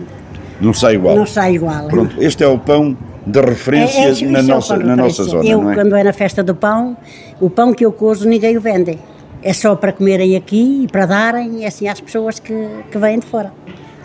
[0.62, 1.16] Não sai igual.
[1.16, 1.88] não sai igual.
[1.88, 5.46] Pronto, este é o pão de referência É- é na, é nossa, na nossa zona,
[5.46, 5.76] Eu, não é?
[5.76, 6.96] quando é na festa do pão,
[7.40, 8.98] o pão que eu cozo ninguém o vende.
[9.42, 12.54] É só para comerem aqui e para darem assim às pessoas que,
[12.92, 13.52] que vêm de fora.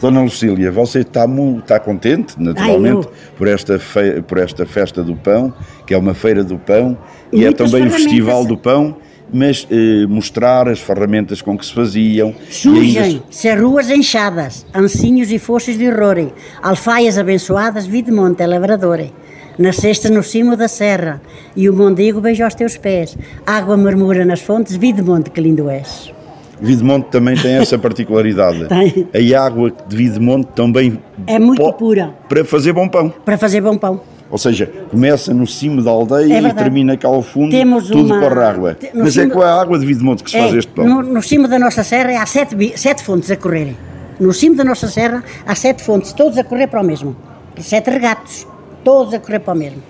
[0.01, 3.13] Dona Lucília, você está, mu- está contente, naturalmente, eu.
[3.37, 5.53] por, esta fe- por esta festa do pão,
[5.87, 6.97] que é uma feira do pão,
[7.33, 8.97] e é Muitas também o festival do pão,
[9.33, 12.35] mas eh, mostrar as ferramentas com que se faziam.
[12.51, 16.31] Surgem ainda- se ruas enxadas, ancinhos e foches de horror,
[16.63, 19.13] alfaias abençoadas, vide monte, lavradore.
[19.59, 21.21] Nasceste no cimo da serra,
[21.57, 23.17] e o mondego beija aos teus pés.
[23.45, 26.13] Água murmura nas fontes, vide monte, que lindo és.
[26.61, 28.67] Videmonte também tem essa particularidade.
[28.69, 29.09] Tem.
[29.35, 33.13] A água de Videmonte também É muito pura para fazer bom pão.
[33.25, 34.01] para fazer bom pão.
[34.31, 38.13] Ou seja, começa no cimo da aldeia É e termina cá ao fundo, Temos tudo
[38.13, 38.75] uma- corre água.
[38.75, 40.87] te- Mas é cimo- com a água de Videmonte que se faz É, este pão.
[40.87, 43.77] No, no cimo da nossa serra há sete, sete fontes a correrem.
[44.21, 47.17] No cimo da nossa serra há sete fontes, todos a correr para o mesmo.
[47.59, 48.47] Sete regatos,
[48.85, 49.83] todos a correr para o mesmo.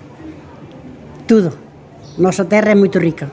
[1.27, 1.53] Tudo.
[2.16, 3.31] Nossa terra é muito rica.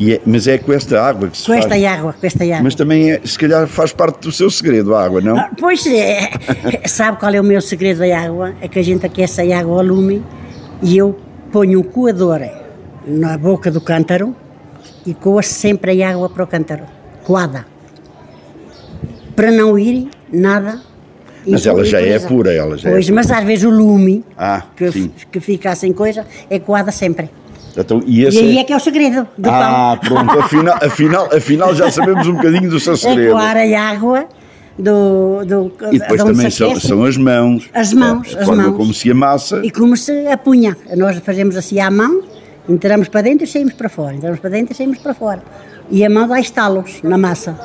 [0.00, 1.64] É- mas é com esta água que se Com faz.
[1.66, 2.60] esta água, com esta água.
[2.62, 5.36] Mas também, é, se calhar, faz parte do seu segredo a água, não?
[5.38, 6.30] Ah, Pois é,
[6.86, 8.54] sabe qual é o meu segredo da água?
[8.60, 10.22] É que a gente aquece a água ao lume
[10.82, 11.18] e eu
[11.52, 12.40] ponho um coador
[13.06, 14.34] na boca do cântaro
[15.06, 16.84] e coa sempre a água para o cântaro,
[17.24, 17.66] coada.
[19.34, 20.80] Para não ir nada.
[21.46, 23.14] Mas ela já é pura, ela já é Pois, pura.
[23.16, 27.30] mas às vezes o lume, Ah, que, que fica sem coisa, é coada sempre.
[27.76, 30.08] Então, e E esse aí é que é o segredo do Ah, pão.
[30.16, 33.32] pronto, afinal, afinal, afinal já sabemos um bocadinho do seu É segredo.
[33.32, 34.26] coar a água
[34.78, 37.68] do, do, E depois também são, são as mãos.
[37.72, 38.76] As mãos, a as mãos.
[38.76, 39.60] como se amassa.
[39.64, 40.76] E como se apunha.
[40.96, 42.22] Nós fazemos assim à mão,
[42.68, 44.14] entramos para dentro e saímos para fora.
[44.14, 45.42] Entramos para dentro e saímos para fora.
[45.90, 47.56] E a mão dá estalos na massa.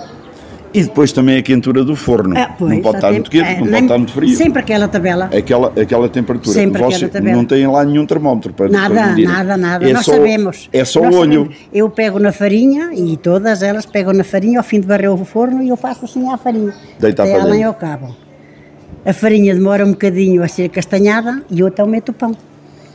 [0.77, 2.37] E depois também a quentura do forno.
[2.37, 4.35] Ah, pois, não pode estar tempo- muito quente, é, não pode estar muito frio.
[4.35, 5.29] Sempre aquela tabela.
[5.33, 6.53] Aquela, aquela temperatura.
[6.53, 7.35] Sempre Você aquela tabela.
[7.37, 9.89] não tem lá nenhum termómetro para Nada, nada, nada.
[9.89, 10.69] É Nós só, sabemos.
[10.73, 11.39] É só Nós o olho.
[11.43, 11.57] sabemos.
[11.73, 15.17] Eu pego na farinha e todas elas pegam na farinha ao fim de barrer o
[15.25, 16.73] forno e eu faço assim à farinha.
[16.99, 18.15] Deita até e ao cabo.
[19.05, 22.35] A farinha demora um bocadinho a ser castanhada e eu então meto o pão.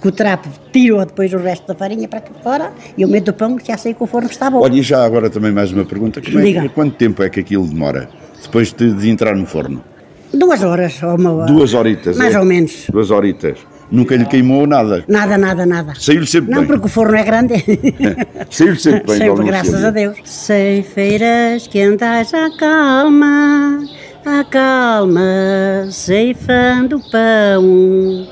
[0.01, 3.35] Com o trapo tiro depois o resto da farinha para fora e eu meto o
[3.35, 4.61] pão já sei que o forno está bom.
[4.61, 6.23] Olha, e já agora também mais uma pergunta.
[6.23, 8.09] Como é, que- quanto tempo é que aquilo demora?
[8.43, 9.85] Depois de, de entrar no forno?
[10.33, 11.53] Duas horas ou uma hora.
[11.53, 12.17] Duas horitas.
[12.17, 12.39] Mais é?
[12.39, 12.87] ou menos.
[12.91, 13.59] Duas horitas.
[13.91, 15.05] Nunca lhe queimou nada.
[15.09, 15.93] Nada, nada, nada.
[15.99, 16.69] Saiu-lhe sempre Não, bem.
[16.69, 17.55] porque o forno é grande.
[18.49, 19.17] Saiu-lhe sempre bem.
[19.19, 20.17] Sempre, graças a Deus.
[20.25, 23.85] Ceifeiras que andais à calma,
[24.25, 28.29] à calma, ceifando pão.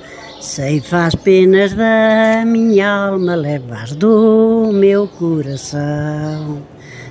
[0.48, 6.62] Ceifa as penas da minha alma, levas do meu coração.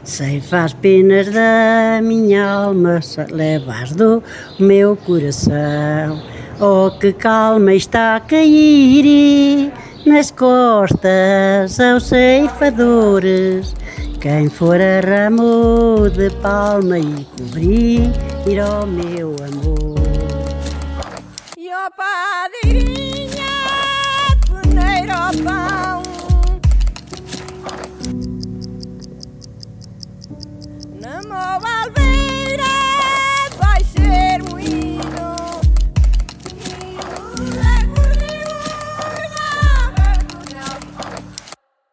[0.03, 4.23] Ceifa as penas da minha alma, levas do
[4.59, 6.19] meu coração.
[6.59, 9.71] Oh, que calma está a cair
[10.03, 13.75] nas costas aos ceifadores.
[14.19, 18.11] Quem for a ramo de palma e cobrir
[18.47, 19.95] o meu amor.
[21.55, 23.06] E
[25.11, 26.03] ao pão
[31.01, 32.63] Na mão alveira
[33.57, 35.61] vai ser moinho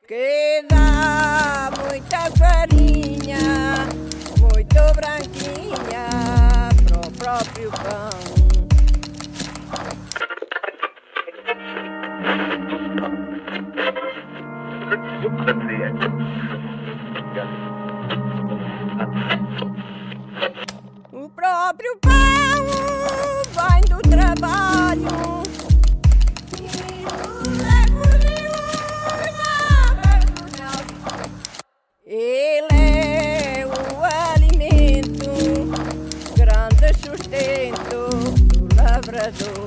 [0.06, 3.38] Que dá muita farinha
[4.40, 6.08] Muito branquinha
[6.86, 8.13] Pro próprio pão.
[21.12, 22.64] O próprio pão
[23.53, 25.42] vem do trabalho.
[32.07, 35.30] Ele é o alimento,
[36.34, 38.09] grande sustento
[38.49, 39.63] do lavrador.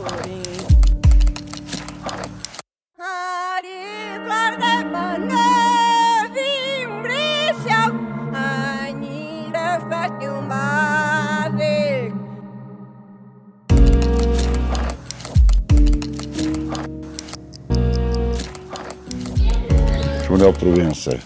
[20.37, 21.19] Manuel Provença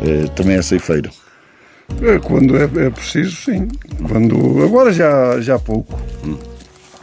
[0.00, 1.10] eh, também é ceifeiro.
[2.00, 3.68] É, Quando é, é preciso, sim.
[4.08, 6.00] Quando, agora já, já pouco.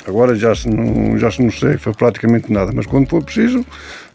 [0.07, 3.63] Agora já se, não, já se não ceifa praticamente nada, mas quando for preciso,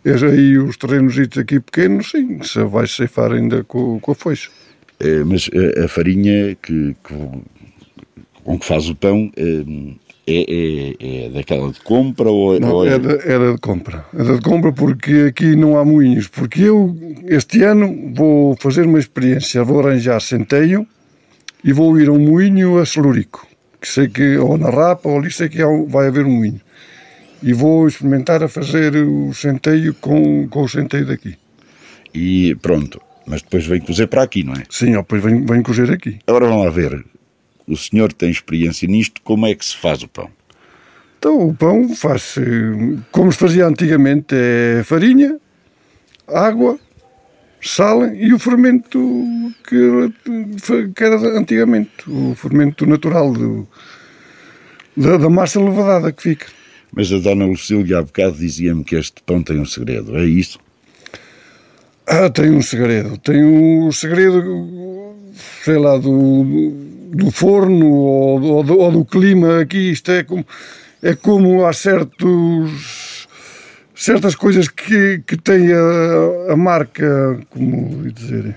[0.05, 4.49] é aí os terrenos aqui pequenos, sim, se vai ceifar ainda com, com a foice.
[4.99, 7.15] Eh, mas eh, a farinha que, que,
[8.43, 9.65] com que faz o pão eh,
[10.27, 14.05] é, é, é daquela de compra ou, Não, ou é da, é da de compra.
[14.15, 16.29] É da de compra porque aqui não há moinhos.
[16.29, 16.97] Porque eu,
[17.27, 19.65] este ano, vou fazer uma experiência.
[19.65, 20.87] Vou arranjar centeio
[21.65, 23.47] e vou ir a um moinho a Celurico.
[23.81, 25.59] Que sei que, ou na Rapa, ou ali sei que
[25.89, 26.61] vai haver um moinho.
[27.43, 31.37] E vou experimentar a fazer o centeio com, com o centeio daqui.
[32.15, 34.63] E pronto, mas depois vem cozer para aqui, não é?
[34.71, 36.21] Sim, depois vem, vem cozer aqui.
[36.27, 37.05] Agora vamos lá ver.
[37.67, 40.29] O senhor tem experiência nisto, como é que se faz o pão?
[41.19, 42.35] Então o pão faz
[43.13, 45.39] como se fazia antigamente, é farinha,
[46.27, 46.79] água,
[47.61, 48.99] sal e o fermento
[49.69, 53.69] que, que era antigamente, o fermento natural do-
[54.97, 56.47] da, da massa levadada que fica.
[56.93, 60.59] Mas a dona Lucília há bocado dizia-me que este pão tem um segredo, é isso?
[62.07, 63.17] Ah, tem um segredo.
[63.19, 64.43] Tem um segredo,
[65.65, 66.45] sei lá, do,
[67.13, 69.93] do forno ou do, ou do- ou do clima aqui.
[69.93, 70.45] Isto é como,
[71.03, 73.29] é como há certos,
[73.95, 78.57] certas coisas que, que tem a, a marca, como dizer,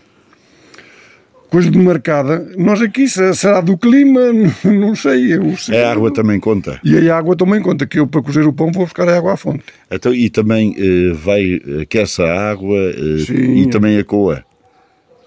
[1.50, 2.48] coisa demarcada.
[2.58, 4.22] Nós aqui, se- será do clima,
[4.64, 5.34] não sei.
[5.34, 5.88] é o A segredo.
[5.88, 6.80] água também conta.
[6.84, 9.34] E a água também conta, que eu para cozer o pão vou buscar a água
[9.34, 9.64] à fonte.
[9.92, 13.56] Então, e também eh, vai, aquece a água eh, Sim.
[13.58, 14.44] e também a coa?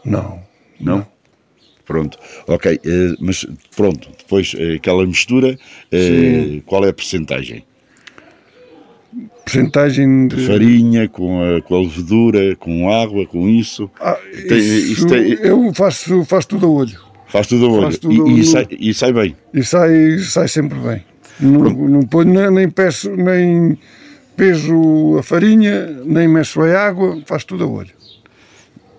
[0.04, 0.40] Não.
[0.80, 1.06] Não?
[1.88, 5.58] Pronto, ok, eh, mas pronto, depois eh, aquela mistura,
[5.90, 5.98] eh,
[6.50, 6.62] Sim.
[6.66, 7.64] qual é a percentagem?
[9.42, 10.46] Percentagem de.
[10.46, 13.90] Farinha, com a, com a levedura, com água, com isso?
[13.98, 17.00] Ah, Tem- isso, isto tem- Eu faço, faço tudo a olho.
[17.26, 19.36] Faz tudo a olho Faz tudo e, a e sai, e sai bem.
[19.54, 21.02] E sai, sai sempre bem.
[21.40, 23.78] Não, não ponho nem, peço, nem
[24.36, 27.97] peso a farinha, nem mexo a água, faço tudo a olho.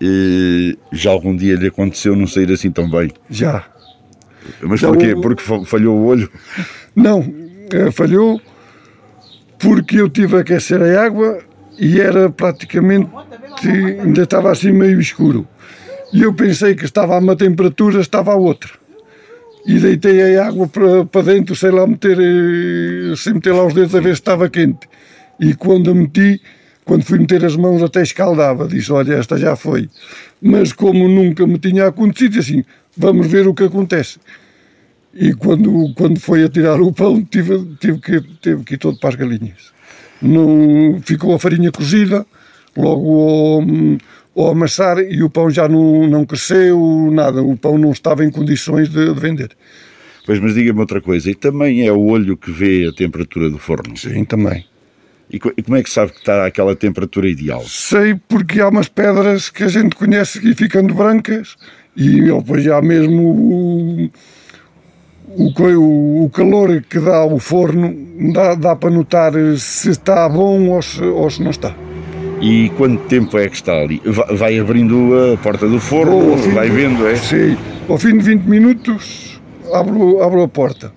[0.02, 3.10] Eh, já algum dia lhe aconteceu não sair assim tão bem?
[3.28, 3.64] Já.
[4.62, 5.12] Mas Já porquê?
[5.12, 6.30] o- Porque fa- falhou o olho?
[6.96, 7.20] Não,
[7.72, 8.40] eh, falhou
[9.58, 11.38] porque eu tive a aquecer a água
[11.78, 13.10] e era praticamente,
[14.02, 15.46] ainda estava assim meio escuro.
[16.12, 18.70] E eu pensei que estava a uma temperatura, estava a outra.
[19.66, 23.74] E deitei a água para, para dentro, sei lá, meter, eh, sem meter lá os
[23.74, 24.88] dedos a ver se estava quente.
[25.38, 26.40] E quando a meti,
[26.84, 29.88] quando fui meter as mãos até escaldava, disse, olha, esta já foi.
[30.40, 32.64] Mas como nunca me tinha acontecido, assim,
[32.96, 34.18] vamos ver o que acontece.
[35.14, 38.98] E quando, quando foi a tirar o pão, tive, tive, que, tive que ir todo
[38.98, 39.72] para as galinhas.
[40.22, 42.24] Não, ficou a farinha cozida,
[42.76, 43.20] logo
[44.36, 47.42] ao, ao amassar, e o pão já não, não cresceu, nada.
[47.42, 49.56] O pão não estava em condições de, de vender.
[50.26, 53.58] Pois, mas diga-me outra coisa, e também é o olho que vê a temperatura do
[53.58, 53.96] forno?
[53.96, 54.64] Sim, também.
[55.30, 57.62] E, co- e como é que sabe que está àquela temperatura ideal?
[57.66, 61.56] Sei porque há umas pedras que a gente conhece e ficando brancas,
[61.96, 64.10] e depois já mesmo o,
[65.36, 67.94] o, o, calor que dá o forno,
[68.32, 71.74] dá, dá para notar se está bom ou se, ou se não está.
[72.40, 74.00] E quanto tempo é que está ali?
[74.04, 77.14] Va- Vai abrindo a porta do forno, fim vai vendo, é?
[77.16, 77.56] Sim,
[77.88, 79.40] ao fim de 20 minutos
[79.72, 80.92] abro, abro a porta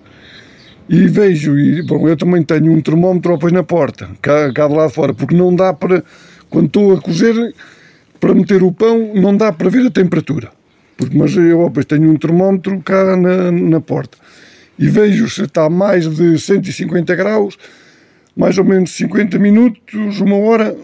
[0.88, 4.74] e vejo, e bom, eu também tenho um termómetro depois na porta, cá, cá de
[4.74, 6.04] lá de fora, porque não dá para,
[6.50, 7.54] quando estou a cozer,
[8.20, 10.50] para meter o pão, não dá para ver a temperatura.
[10.96, 14.16] Porque, mas eu depois tenho um termómetro cá na, na porta
[14.78, 17.56] e vejo se está mais de 150 graus,
[18.36, 20.76] mais ou menos 50 minutos, uma hora,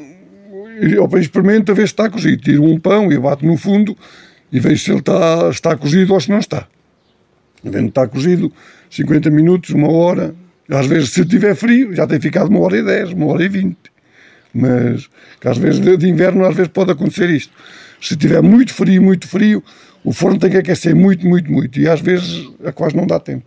[0.81, 2.43] e depois experimento a ver se está cozido.
[2.43, 3.97] Tiro um pão e bato no fundo
[4.51, 6.67] e vejo se ele está, está cozido ou se não está.
[7.63, 8.53] Devendo estar cozido
[8.91, 10.35] 50 minutos, uma hora.
[10.69, 13.49] Às vezes, se tiver frio, já tem ficado uma hora e 10, uma hora e
[13.49, 13.77] 20.
[14.55, 15.09] Mas
[15.45, 17.53] às vezes de de inverno, às vezes pode acontecer isto.
[18.01, 19.63] Se tiver muito frio, muito frio,
[20.03, 21.79] o forno tem que aquecer muito, muito, muito.
[21.79, 23.45] E às vezes a quase não dá tempo.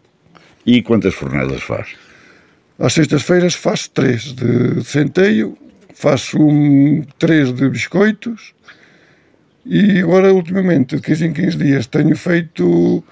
[0.65, 1.89] E quantas fornadas faz?
[2.79, 5.57] Às sextas-feiras faço três de centeio,
[5.93, 8.53] faço um, três de biscoitos
[9.65, 13.03] e agora, ultimamente, de 15 em 15 dias, tenho feito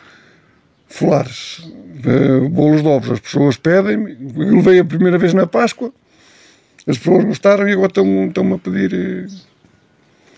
[0.91, 1.61] folares,
[2.05, 3.11] eh, bolos de ovos.
[3.11, 5.91] As pessoas pedem-me, eu levei a primeira vez na Páscoa,
[6.87, 8.93] as pessoas gostaram e agora estão- estão-me a pedir.
[8.93, 9.27] eh,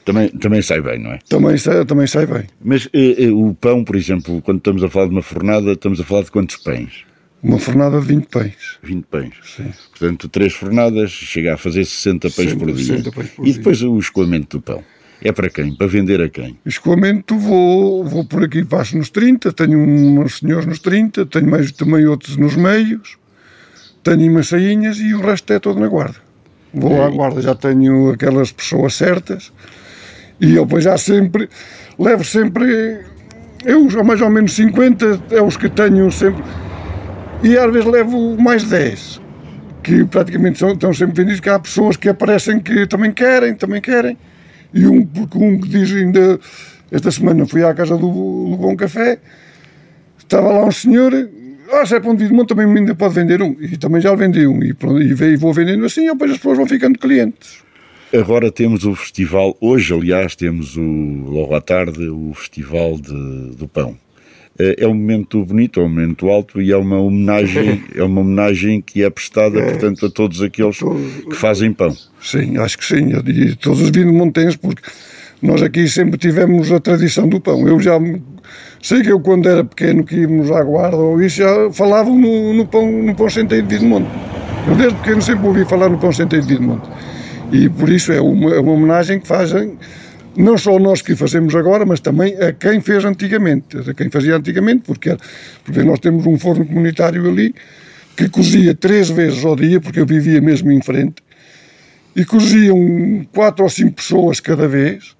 [0.06, 1.20] Também, também sai bem, não é?
[1.30, 2.44] Também sai, também sai bem.
[2.62, 6.00] Mas eh, eh, o pão, por exemplo, quando estamos a falar de uma fornada, estamos
[6.00, 7.06] a falar de quantos pães?
[7.42, 8.78] Uma fornada de 20 pães.
[8.84, 9.34] 20 pães.
[9.56, 9.72] Sim.
[9.92, 12.86] Portanto, três fornadas chega a fazer 60 pães 60, por dia.
[12.98, 14.84] 60 pães por e depois o escoamento do pão.
[15.24, 15.74] É para quem?
[15.74, 16.58] Para vender a quem?
[16.66, 21.72] Escoamento vou, vou por aqui passo nos 30, tenho uns senhores nos 30, tenho mais
[21.72, 23.18] também outros nos meios,
[24.04, 26.18] tenho umas sainhas e o resto é todo na guarda.
[26.74, 29.54] Vou à guarda, já tenho aquelas pessoas certas
[30.42, 31.48] e eu depois já sempre,
[31.98, 33.00] levo sempre,
[33.64, 36.44] eu mais ou menos 50 é os que tenho sempre,
[37.42, 39.22] e às vezes levo mais 10,
[39.82, 43.80] que praticamente são, estão sempre vendidos, que há pessoas que aparecem que também querem, também
[43.80, 44.18] querem.
[44.74, 46.40] E um, porque um que diz ainda,
[46.92, 49.20] esta semana fui à casa do, do Bom Café,
[50.18, 51.12] estava lá um senhor,
[51.72, 53.56] ah, se é pão de Vidmonte também ainda pode vender um.
[53.60, 54.64] E também já vendi um.
[54.64, 57.62] E, pronto, e vou vendendo assim, e depois as pessoas vão ficando clientes.
[58.14, 63.68] Agora temos o festival, hoje aliás temos o, logo à tarde o festival de- do
[63.68, 63.98] pão.
[64.60, 68.22] Eh, É um momento bonito, é um momento alto e é uma homenagem, é uma
[68.22, 71.96] homenagem que é prestada, portanto, a todos aqueles que fazem pão.
[72.22, 73.10] Sim, acho que sim.
[73.28, 74.82] E todos os vindomontenses, porque
[75.42, 77.68] nós aqui sempre tivemos a tradição do pão.
[77.68, 78.00] Eu já
[78.82, 82.54] sei que eu quando era pequeno que íamos à guarda ou isso já falavam no,
[82.54, 84.10] no pão, no pão centeio de Vidmonte.
[84.68, 86.88] Eu desde pequeno sempre ouvi falar no pão centeio de Vidmonte.
[87.52, 89.78] E por isso é uma, é uma homenagem que fazem
[90.36, 94.36] não só nós que fazemos agora, mas também a quem fez antigamente, a quem fazia
[94.36, 95.16] antigamente, porque,
[95.64, 97.54] porque nós temos um forno comunitário ali
[98.16, 101.16] que cozia três vezes ao dia, porque eu vivia mesmo em frente,
[102.16, 105.16] e coziam quatro ou cinco pessoas cada vez,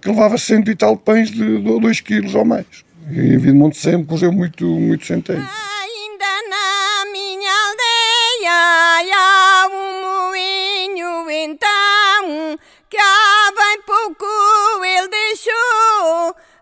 [0.00, 2.66] que levava cento e tal pães de 2 quilos ou mais.
[3.10, 5.44] E em Vidmonte sempre cozeu muito, muito centeio.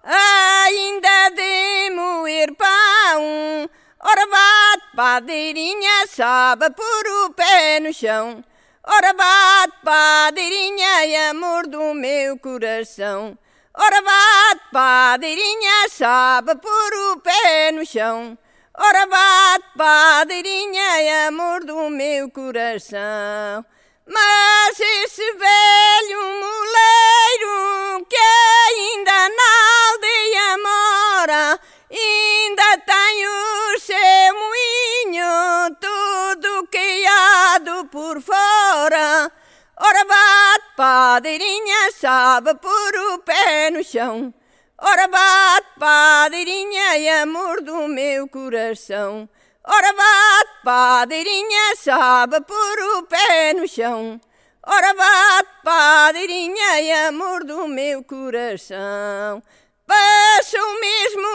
[0.09, 3.69] Ainda de moer pão.
[4.01, 8.43] Ora bate padeirinha, sabe por o pé no chão.
[8.85, 13.37] Ora bate padeirinha e amor do meu coração.
[13.75, 18.39] Ora bate padeirinha, sabe por o pé no chão.
[18.75, 23.65] Ora bate padeirinha e amor do meu coração.
[24.11, 29.53] Mas esse velho moleiro que ainda na
[29.91, 39.31] aldeia mora, ainda tem o seu moinho tudo queado por fora.
[39.77, 44.33] Ora bate padeirinha, sabe por o pé no chão.
[44.81, 49.29] Ora bate padeirinha e amor do meu coração.
[49.71, 54.19] Ora bate padeirinha, sabe por o pé no chão.
[54.67, 59.43] Ora bate padeirinha e amor do meu coração.
[59.87, 61.27] Passou mesmo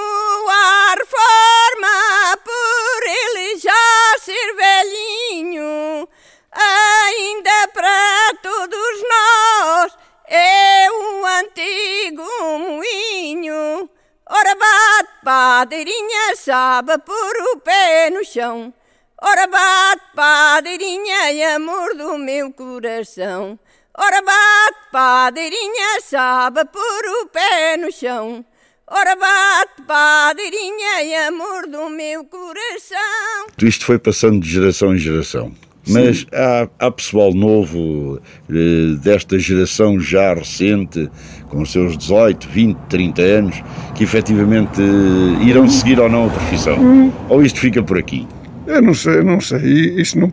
[0.50, 6.10] a reforma por ele já ser velhinho.
[6.52, 12.24] Ainda para todos nós é o antigo
[12.58, 13.88] moinho.
[14.30, 18.74] Ora bate padeirinha, sabe por o pé no chão.
[19.22, 23.60] Ora bate padeirinha e amor do meu coração.
[23.98, 28.46] Ora bate padeirinha, sabe por o pé no chão.
[28.88, 33.48] Ora bate padeirinha e amor do meu coração.
[33.62, 35.54] Isto foi passando de geração em geração.
[35.88, 41.10] Mas há, há pessoal novo eh, desta geração já recente,
[41.54, 43.64] com os seus 18, 20, 30 anos,
[43.96, 47.14] que efetivamente eh, irão seguir ou não a profissão?
[47.30, 48.28] Ou isto fica por aqui?
[48.66, 49.60] Eu não sei, não sei.
[50.02, 50.30] Isso não,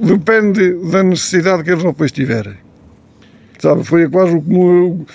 [0.00, 2.54] depende da necessidade que eles depois tiverem.
[3.58, 5.06] Sabe, foi quase como eu.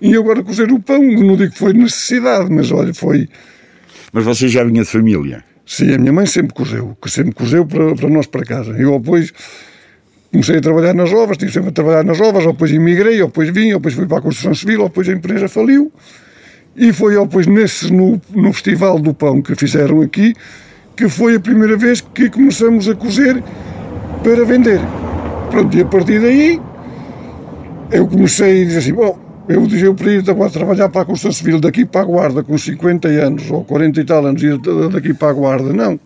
[0.00, 3.28] E agora cozer o pão, não digo que foi necessidade, mas olha, foi.
[4.12, 5.44] Mas você já vinha de família?
[5.66, 8.72] Sim, a minha mãe sempre cozeu, que sempre cozeu para, para nós para casa.
[8.72, 9.32] Eu depois
[10.30, 13.28] comecei a trabalhar nas ovas, estive sempre a trabalhar nas ovas, ou depois emigrei, ou
[13.28, 15.92] depois vim, ou depois fui para a construção civil, ou depois a empresa faliu.
[16.76, 20.34] E foi ó, pois, nesse, no, no Festival do Pão que fizeram aqui,
[20.96, 23.42] que foi a primeira vez que começamos a cozer
[24.22, 24.80] para vender.
[25.50, 26.60] Pronto, e a partir daí
[27.90, 29.18] eu comecei a dizer assim, bom,
[29.48, 32.56] eu dizia eu para ir trabalhar para a construção civil daqui para a guarda com
[32.56, 34.58] 50 anos ou 40 e tal anos, ir
[34.92, 35.98] daqui para a guarda, não.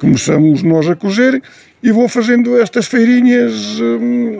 [0.00, 1.40] Começamos nós a cozer
[1.84, 4.38] e vou fazendo estas feirinhas hum,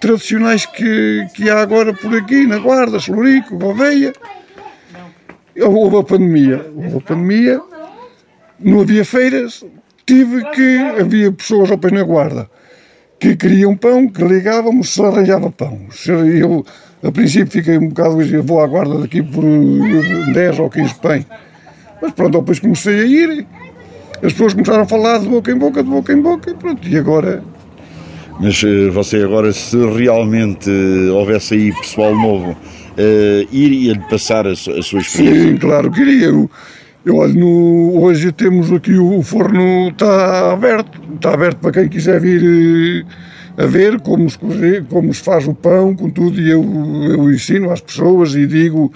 [0.00, 4.12] tradicionais que, que há agora por aqui, na Guarda, Celurico, Gouveia.
[5.60, 7.60] Houve a pandemia, houve a pandemia,
[8.60, 9.64] não havia feiras,
[10.06, 12.48] tive que, havia pessoas ao pé na Guarda
[13.18, 15.88] que queriam pão, que ligávamos, se arranjava pão.
[16.06, 16.64] Eu,
[17.02, 19.42] a princípio, fiquei um bocado, eu vou à Guarda daqui por
[20.32, 21.26] 10 ou 15 pães.
[22.00, 23.46] Mas pronto, depois comecei a ir,
[24.24, 26.88] as pessoas começaram a falar de boca em boca, de boca em boca, e pronto,
[26.88, 27.44] e agora
[28.40, 30.70] Mas eh, você agora, se realmente
[31.12, 32.56] houvesse aí pessoal novo,
[32.96, 35.50] eh, iria-lhe passar a, a sua experiência?
[35.50, 36.26] Sim, claro, queria.
[36.26, 36.50] Eu,
[37.04, 42.18] eu olho, no, hoje temos aqui o, forno está aberto, está aberto para quem quiser
[42.18, 43.04] vir
[43.58, 44.38] eh, a ver como se,
[44.88, 46.64] como se faz o pão, com tudo, e eu,
[47.10, 48.90] eu ensino às pessoas e digo,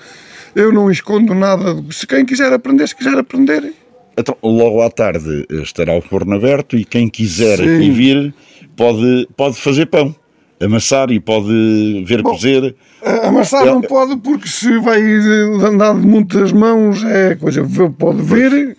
[0.56, 3.72] eu não escondo nada, se quem quiser aprender, se quiser aprender.
[4.18, 7.92] Então, logo à tarde eh, estará o forno aberto e quem quiser Sim.
[7.92, 8.34] vir
[8.76, 10.14] pode, pode fazer pão,
[10.60, 12.74] amassar e pode ver cozer.
[13.00, 17.64] A- Amassar Eu- não pode porque se vai de- andar de muitas mãos é coisa,
[17.96, 18.76] pode ver,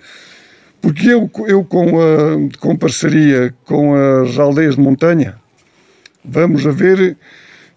[0.82, 5.36] porque eu, eu com, a, com parceria com as aldeias de montanha,
[6.26, 7.16] vamos a ver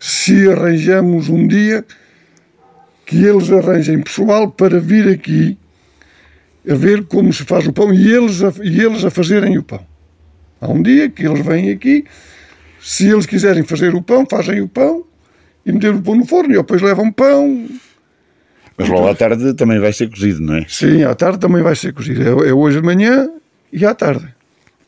[0.01, 1.85] se arranjamos um dia
[3.07, 5.57] que eles arranjem pessoal para vir aqui
[6.69, 9.63] a ver como se faz o pão e eles a, e eles a fazerem o
[9.63, 9.85] pão.
[10.61, 12.05] Há um dia que eles vêm aqui,
[12.81, 15.05] se eles quiserem fazer o pão, fazem o pão
[15.67, 17.69] e meter o pão no forno e depois levam pão.
[18.79, 20.65] Mas logo à tarde também vai ser cozido, não é?
[20.69, 22.23] Sim, à tarde também vai ser cozido.
[22.45, 23.29] É, é hoje de manhã
[23.73, 24.27] e à tarde.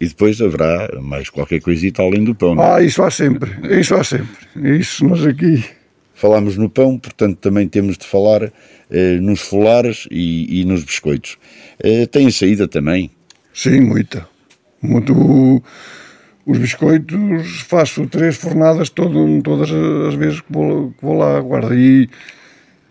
[0.01, 2.55] E depois haverá mais qualquer coisita além do pão.
[2.55, 2.75] não é?
[2.75, 3.51] Ah, isso há sempre.
[3.79, 4.37] Isso há sempre.
[4.79, 5.64] Isso nós aqui.
[6.14, 8.52] Falámos no pão, portanto também temos de falar
[8.90, 11.36] eh, nos folares e, e nos biscoitos.
[11.82, 13.10] Eh, tem saída também.
[13.52, 14.26] Sim, muita.
[14.80, 15.62] Muito.
[16.46, 21.40] Os biscoitos faço três fornadas todo, todas as vezes que vou, que vou lá à
[21.40, 21.74] guarda.
[21.74, 22.08] E,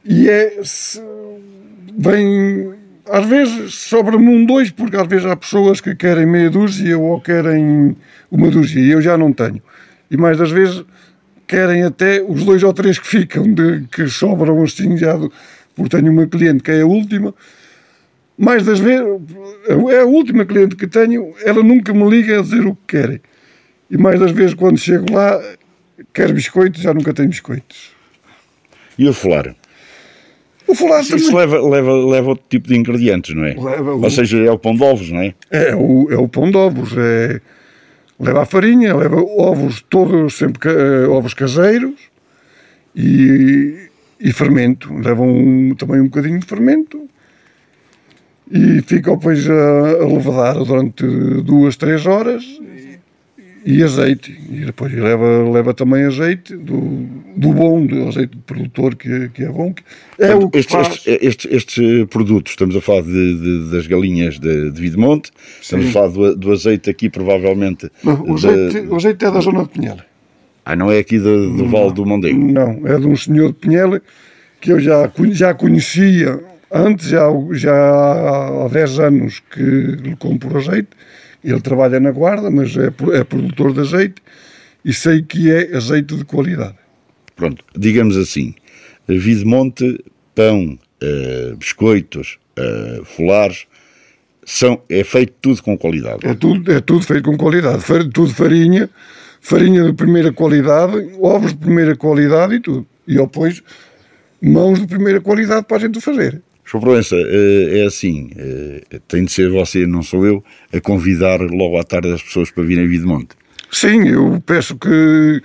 [0.03, 0.59] e é.
[0.63, 1.01] se-.
[3.09, 7.21] Às vezes sobra-me um, dois, porque às vezes há pessoas que querem meia dúzia ou
[7.21, 7.95] querem
[8.31, 9.61] uma dúzia e eu já não tenho.
[10.09, 10.83] E mais das vezes
[11.53, 15.13] querem até os dois ou três que ficam, de, que sobram assim já.
[15.15, 15.31] do-
[15.75, 17.33] Porque tenho uma cliente que é a última,
[18.37, 19.05] mais das vezes,
[19.91, 23.21] é a última cliente que tenho, ela nunca me liga a dizer o que querem.
[23.89, 25.39] E mais das vezes, quando chego lá,
[26.13, 27.91] quer biscoitos, já nunca tem biscoitos.
[28.97, 29.55] E o folar?
[30.67, 33.53] O folar também Isso leva, leva, leva outro tipo de ingredientes, não é?
[33.53, 35.33] Leva o- Ou seja, é o pão de ovos, não é?
[35.51, 36.93] é o, é o pão de ovos.
[36.97, 37.39] É,
[38.19, 41.99] leva a farinha, leva ovos todos, sempre eh, ovos caseiros
[42.95, 43.89] e,
[44.19, 44.93] e fermento.
[44.93, 47.07] Leva um, também um bocadinho de fermento
[48.51, 51.05] e fica depois a, a levedar durante
[51.41, 52.43] duas, três horas
[53.65, 54.31] e azeite.
[54.49, 56.79] E depois leva, leva também azeite do,
[57.35, 59.73] do bom, do azeite de produtor que, que é bom.
[59.73, 59.83] que
[60.19, 61.03] É o que estes, faz.
[61.05, 66.07] estes, produtos, estamos a falar de, de- das galinhas de, de Videmonte, estamos a falar
[66.09, 67.89] do, do azeite aqui, provavelmente.
[68.03, 69.97] Não, o, azeite, o azeite é da zona de Pinhel.
[70.65, 72.39] Ah, não é aqui do, do Vale do Mondego.
[72.39, 73.99] Não, é de um senhor de Pinhel
[74.61, 76.39] que eu já, já conhecia
[76.71, 77.73] antes, já, já
[78.65, 80.87] há 10 anos que lhe compro azeite.
[81.43, 82.87] Ele trabalha na guarda, mas é,
[83.17, 84.21] é produtor de azeite
[84.85, 86.75] e sei que é azeite de qualidade.
[87.35, 88.53] Pronto, digamos assim,
[89.07, 89.99] Videmonte,
[90.33, 93.65] pão, eh, biscoitos, eh, folares,
[94.45, 96.25] são, é feito tudo com qualidade.
[96.25, 97.81] É tudo, é tudo feito com qualidade.
[97.83, 98.89] Fa- Tudo farinha,
[99.41, 102.85] farinha de primeira qualidade, ovos de primeira qualidade e tudo.
[103.07, 103.61] E depois
[104.41, 106.41] mãos de primeira qualidade para a gente fazer.
[106.73, 106.79] Sr.
[106.79, 110.43] Proença, eh, é assim, eh, tem de ser você, não sou eu,
[110.73, 113.35] a convidar logo à tarde as pessoas para virem a Videmonte.
[113.71, 115.41] Sim, eu peço que,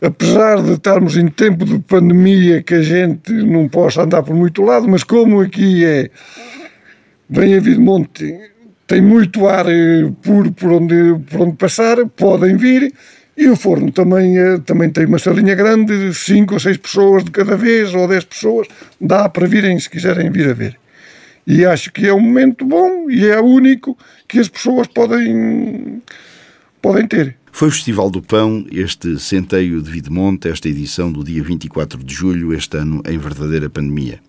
[0.00, 4.62] apesar de estarmos em tempo de pandemia, que a gente não possa andar por muito
[4.62, 6.10] lado, mas como aqui é
[7.28, 8.34] bem a Monte,
[8.86, 12.92] tem muito ar eh, puro por onde, por onde passar, podem vir.
[13.36, 17.30] E o forno também, é, também tem uma salinha grande, cinco ou seis pessoas de
[17.32, 18.68] cada vez, ou dez pessoas,
[19.00, 20.78] dá para virem se quiserem vir a ver.
[21.46, 26.00] E acho que é um momento bom e é único que as pessoas podem,
[26.80, 27.36] podem ter.
[27.52, 32.14] Foi o Festival do Pão, este centeio de Videmonte, esta edição do dia 24 de
[32.14, 34.20] julho, este ano em verdadeira pandemia.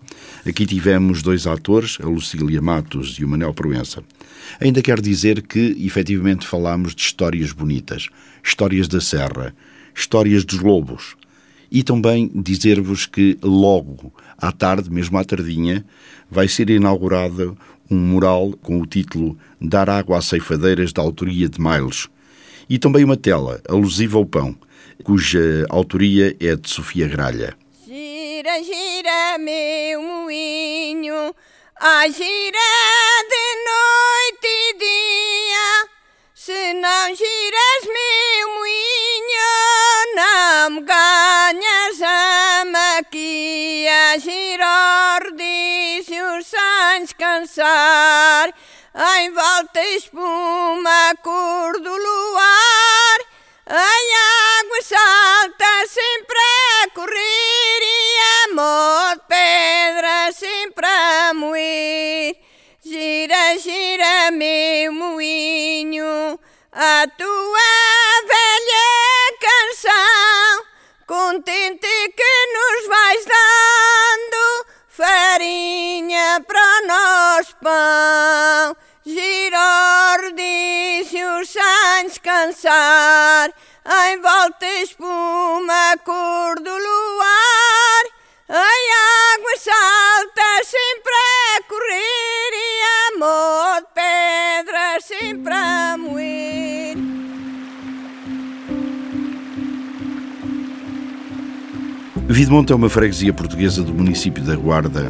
[0.46, 4.02] Aqui tivemos dois atores, a Lucília Matos e o Manel Proença.
[4.60, 8.08] Ainda quero dizer que, efetivamente, falámos de histórias bonitas,
[8.42, 9.54] histórias da Serra,
[9.94, 11.16] histórias dos lobos.
[11.70, 15.84] E também dizer-vos que logo à tarde, mesmo à tardinha,
[16.30, 17.56] vai ser inaugurado
[17.90, 22.08] um mural com o título Dar água às ceifadeiras, da autoria de Miles.
[22.68, 24.56] E também uma tela alusiva ao pão,
[25.02, 27.56] cuja autoria é de Sofia Gralha.
[27.86, 31.34] Gira, gira, meu moinho,
[31.80, 32.66] a gira
[33.28, 33.95] de dia.
[36.46, 44.16] Se não giras, meu moinho, não me ganhas a maquia.
[44.20, 48.54] Gira ordício, sem descansar,
[49.18, 53.18] em volta espuma, cor do luar.
[53.66, 56.38] A água salta sempre
[56.84, 62.45] a correr e a mó de pedra sempre a moer.
[62.88, 66.38] Gira, gira, meu moinho,
[66.70, 67.68] a tua
[68.28, 70.64] velha canção,
[71.04, 78.76] contente que nos vais dando farinha para o nosso pão.
[79.04, 83.52] Gira ordícios sem descansar,
[84.06, 88.04] em volta espuma, cor do luar.
[88.48, 89.05] A água
[89.66, 91.12] salta sempre
[91.56, 96.96] a correr e a mó de pedra sempre a moer.
[102.28, 105.08] Videmonte é uma freguesia portuguesa do município da Guarda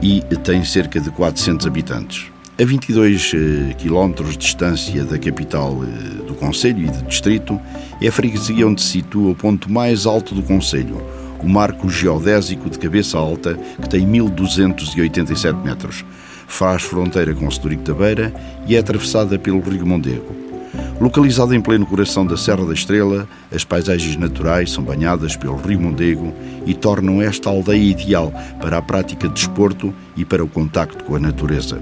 [0.00, 2.30] e tem cerca de 400 habitantes.
[2.60, 7.60] A 22 eh, quilómetros de distância da capital eh, do Conselho e do Distrito,
[8.00, 11.02] é a freguesia onde se situa o ponto mais alto do Conselho,
[11.42, 16.04] o Marco Geodésico de Cabeça Alta, que tem 1287 metros.
[16.46, 18.34] Faz fronteira com Sedurico da Beira
[18.66, 20.34] e é atravessada pelo Rio Mondego.
[21.00, 25.80] Localizada em pleno coração da Serra da Estrela, as paisagens naturais são banhadas pelo Rio
[25.80, 26.32] Mondego
[26.66, 31.16] e tornam esta aldeia ideal para a prática de desporto e para o contacto com
[31.16, 31.80] a natureza.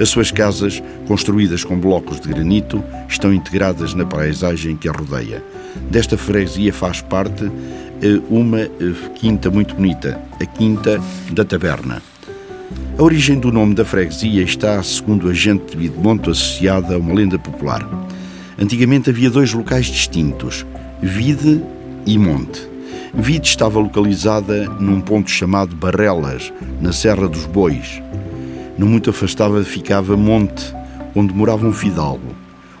[0.00, 5.42] As suas casas, construídas com blocos de granito, estão integradas na paisagem que a rodeia.
[5.90, 7.50] Desta freguesia faz parte
[8.28, 8.70] uma eh,
[9.14, 11.00] quinta muito bonita, a Quinta
[11.32, 12.02] da Taberna.
[12.98, 17.14] A origem do nome da freguesia está, segundo a gente de Videmonte, associada a uma
[17.14, 17.88] lenda popular.
[18.58, 20.64] Antigamente havia dois locais distintos,
[21.02, 21.60] Vide
[22.06, 22.68] e Monte.
[23.12, 28.00] Vide estava localizada num ponto chamado Barrelas, na Serra dos Bois.
[28.78, 30.72] Não muito afastada ficava Monte,
[31.14, 32.34] onde morava um fidalgo.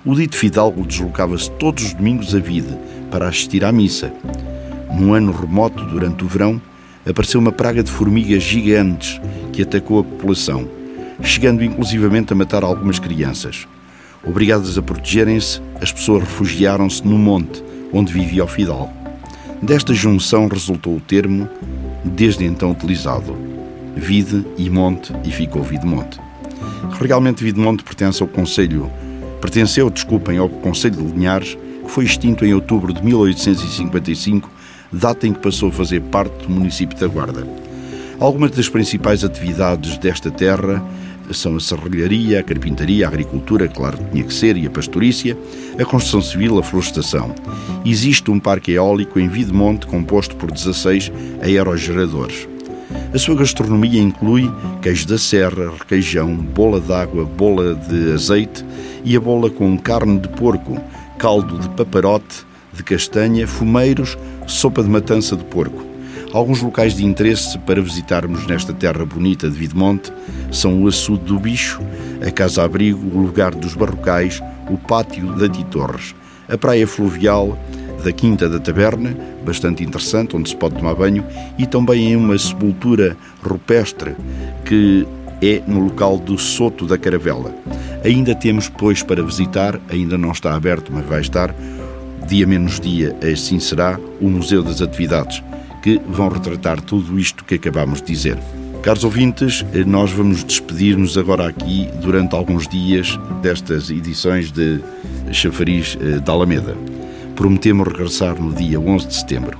[0.04, 2.76] O dito fidalgo deslocava-se todos os domingos a Vide
[3.10, 4.12] para assistir à missa.
[4.98, 6.60] Num ano remoto, durante o verão,
[7.08, 9.20] apareceu uma praga de formigas gigantes
[9.52, 10.68] que atacou a população,
[11.22, 13.66] chegando inclusivamente a matar algumas crianças.
[14.24, 18.92] Obrigadas a protegerem-se, as pessoas refugiaram-se no monte onde vivia o fidalgo.
[19.62, 21.48] Desta junção resultou o termo,
[22.04, 23.36] desde então utilizado,
[23.96, 26.18] Vide e Monte, e ficou Videmonte.
[27.00, 28.90] Realmente Videmonte pertence ao Conselho,
[29.40, 34.50] pertenceu, desculpem, ao Conselho de Linhares, que foi extinto em outubro de 1855,
[34.94, 37.46] data em que passou a fazer parte do município da Guarda.
[38.18, 40.82] Algumas das principais atividades desta terra
[41.32, 45.36] são a serralharia, a carpintaria, a agricultura, claro que tinha que ser, e a pastorícia,
[45.78, 47.34] a construção civil, a florestação.
[47.84, 51.10] Existe um parque eólico em Videmonte composto por 16
[51.42, 52.46] aerogeradores.
[53.12, 54.50] A sua gastronomia inclui
[54.82, 58.64] queijo da serra, requeijão, bola d'água, bola de azeite
[59.04, 60.78] e a bola com carne de porco,
[61.18, 62.44] caldo de paparote,
[62.76, 65.84] de castanha, fumeiros, sopa de matança de porco.
[66.32, 70.12] Alguns locais de interesse para visitarmos nesta terra bonita de Videmonte
[70.50, 71.80] são o Açude do Bicho,
[72.26, 76.14] a Casa-Abrigo, o Lugar dos Barrocais, o Pátio da Titorres,
[76.48, 77.56] a Praia Fluvial
[78.02, 81.24] da Quinta da Taberna, bastante interessante, onde se pode tomar banho,
[81.56, 84.14] e também em uma sepultura rupestre
[84.64, 85.06] que
[85.40, 87.54] é no local do Soto da Caravela.
[88.04, 91.54] Ainda temos, pois, para visitar, ainda não está aberto, mas vai estar,
[92.24, 95.42] dia menos dia, assim será, o Museu das Atividades,
[95.82, 98.38] que vão retratar tudo isto que acabamos de dizer.
[98.82, 104.78] Caros ouvintes, nós vamos despedir-nos agora aqui durante alguns dias destas edições de
[105.32, 106.76] Chafariz eh, da Alameda.
[107.34, 109.58] Prometemos regressar no dia 11 de setembro.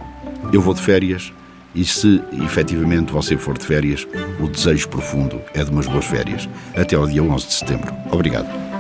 [0.53, 1.33] Eu vou de férias
[1.75, 4.07] e se efetivamente você for de férias,
[4.39, 6.47] o desejo profundo é de umas boas férias.
[6.77, 7.95] Até ao dia 11 de setembro.
[8.13, 8.74] Obrigado.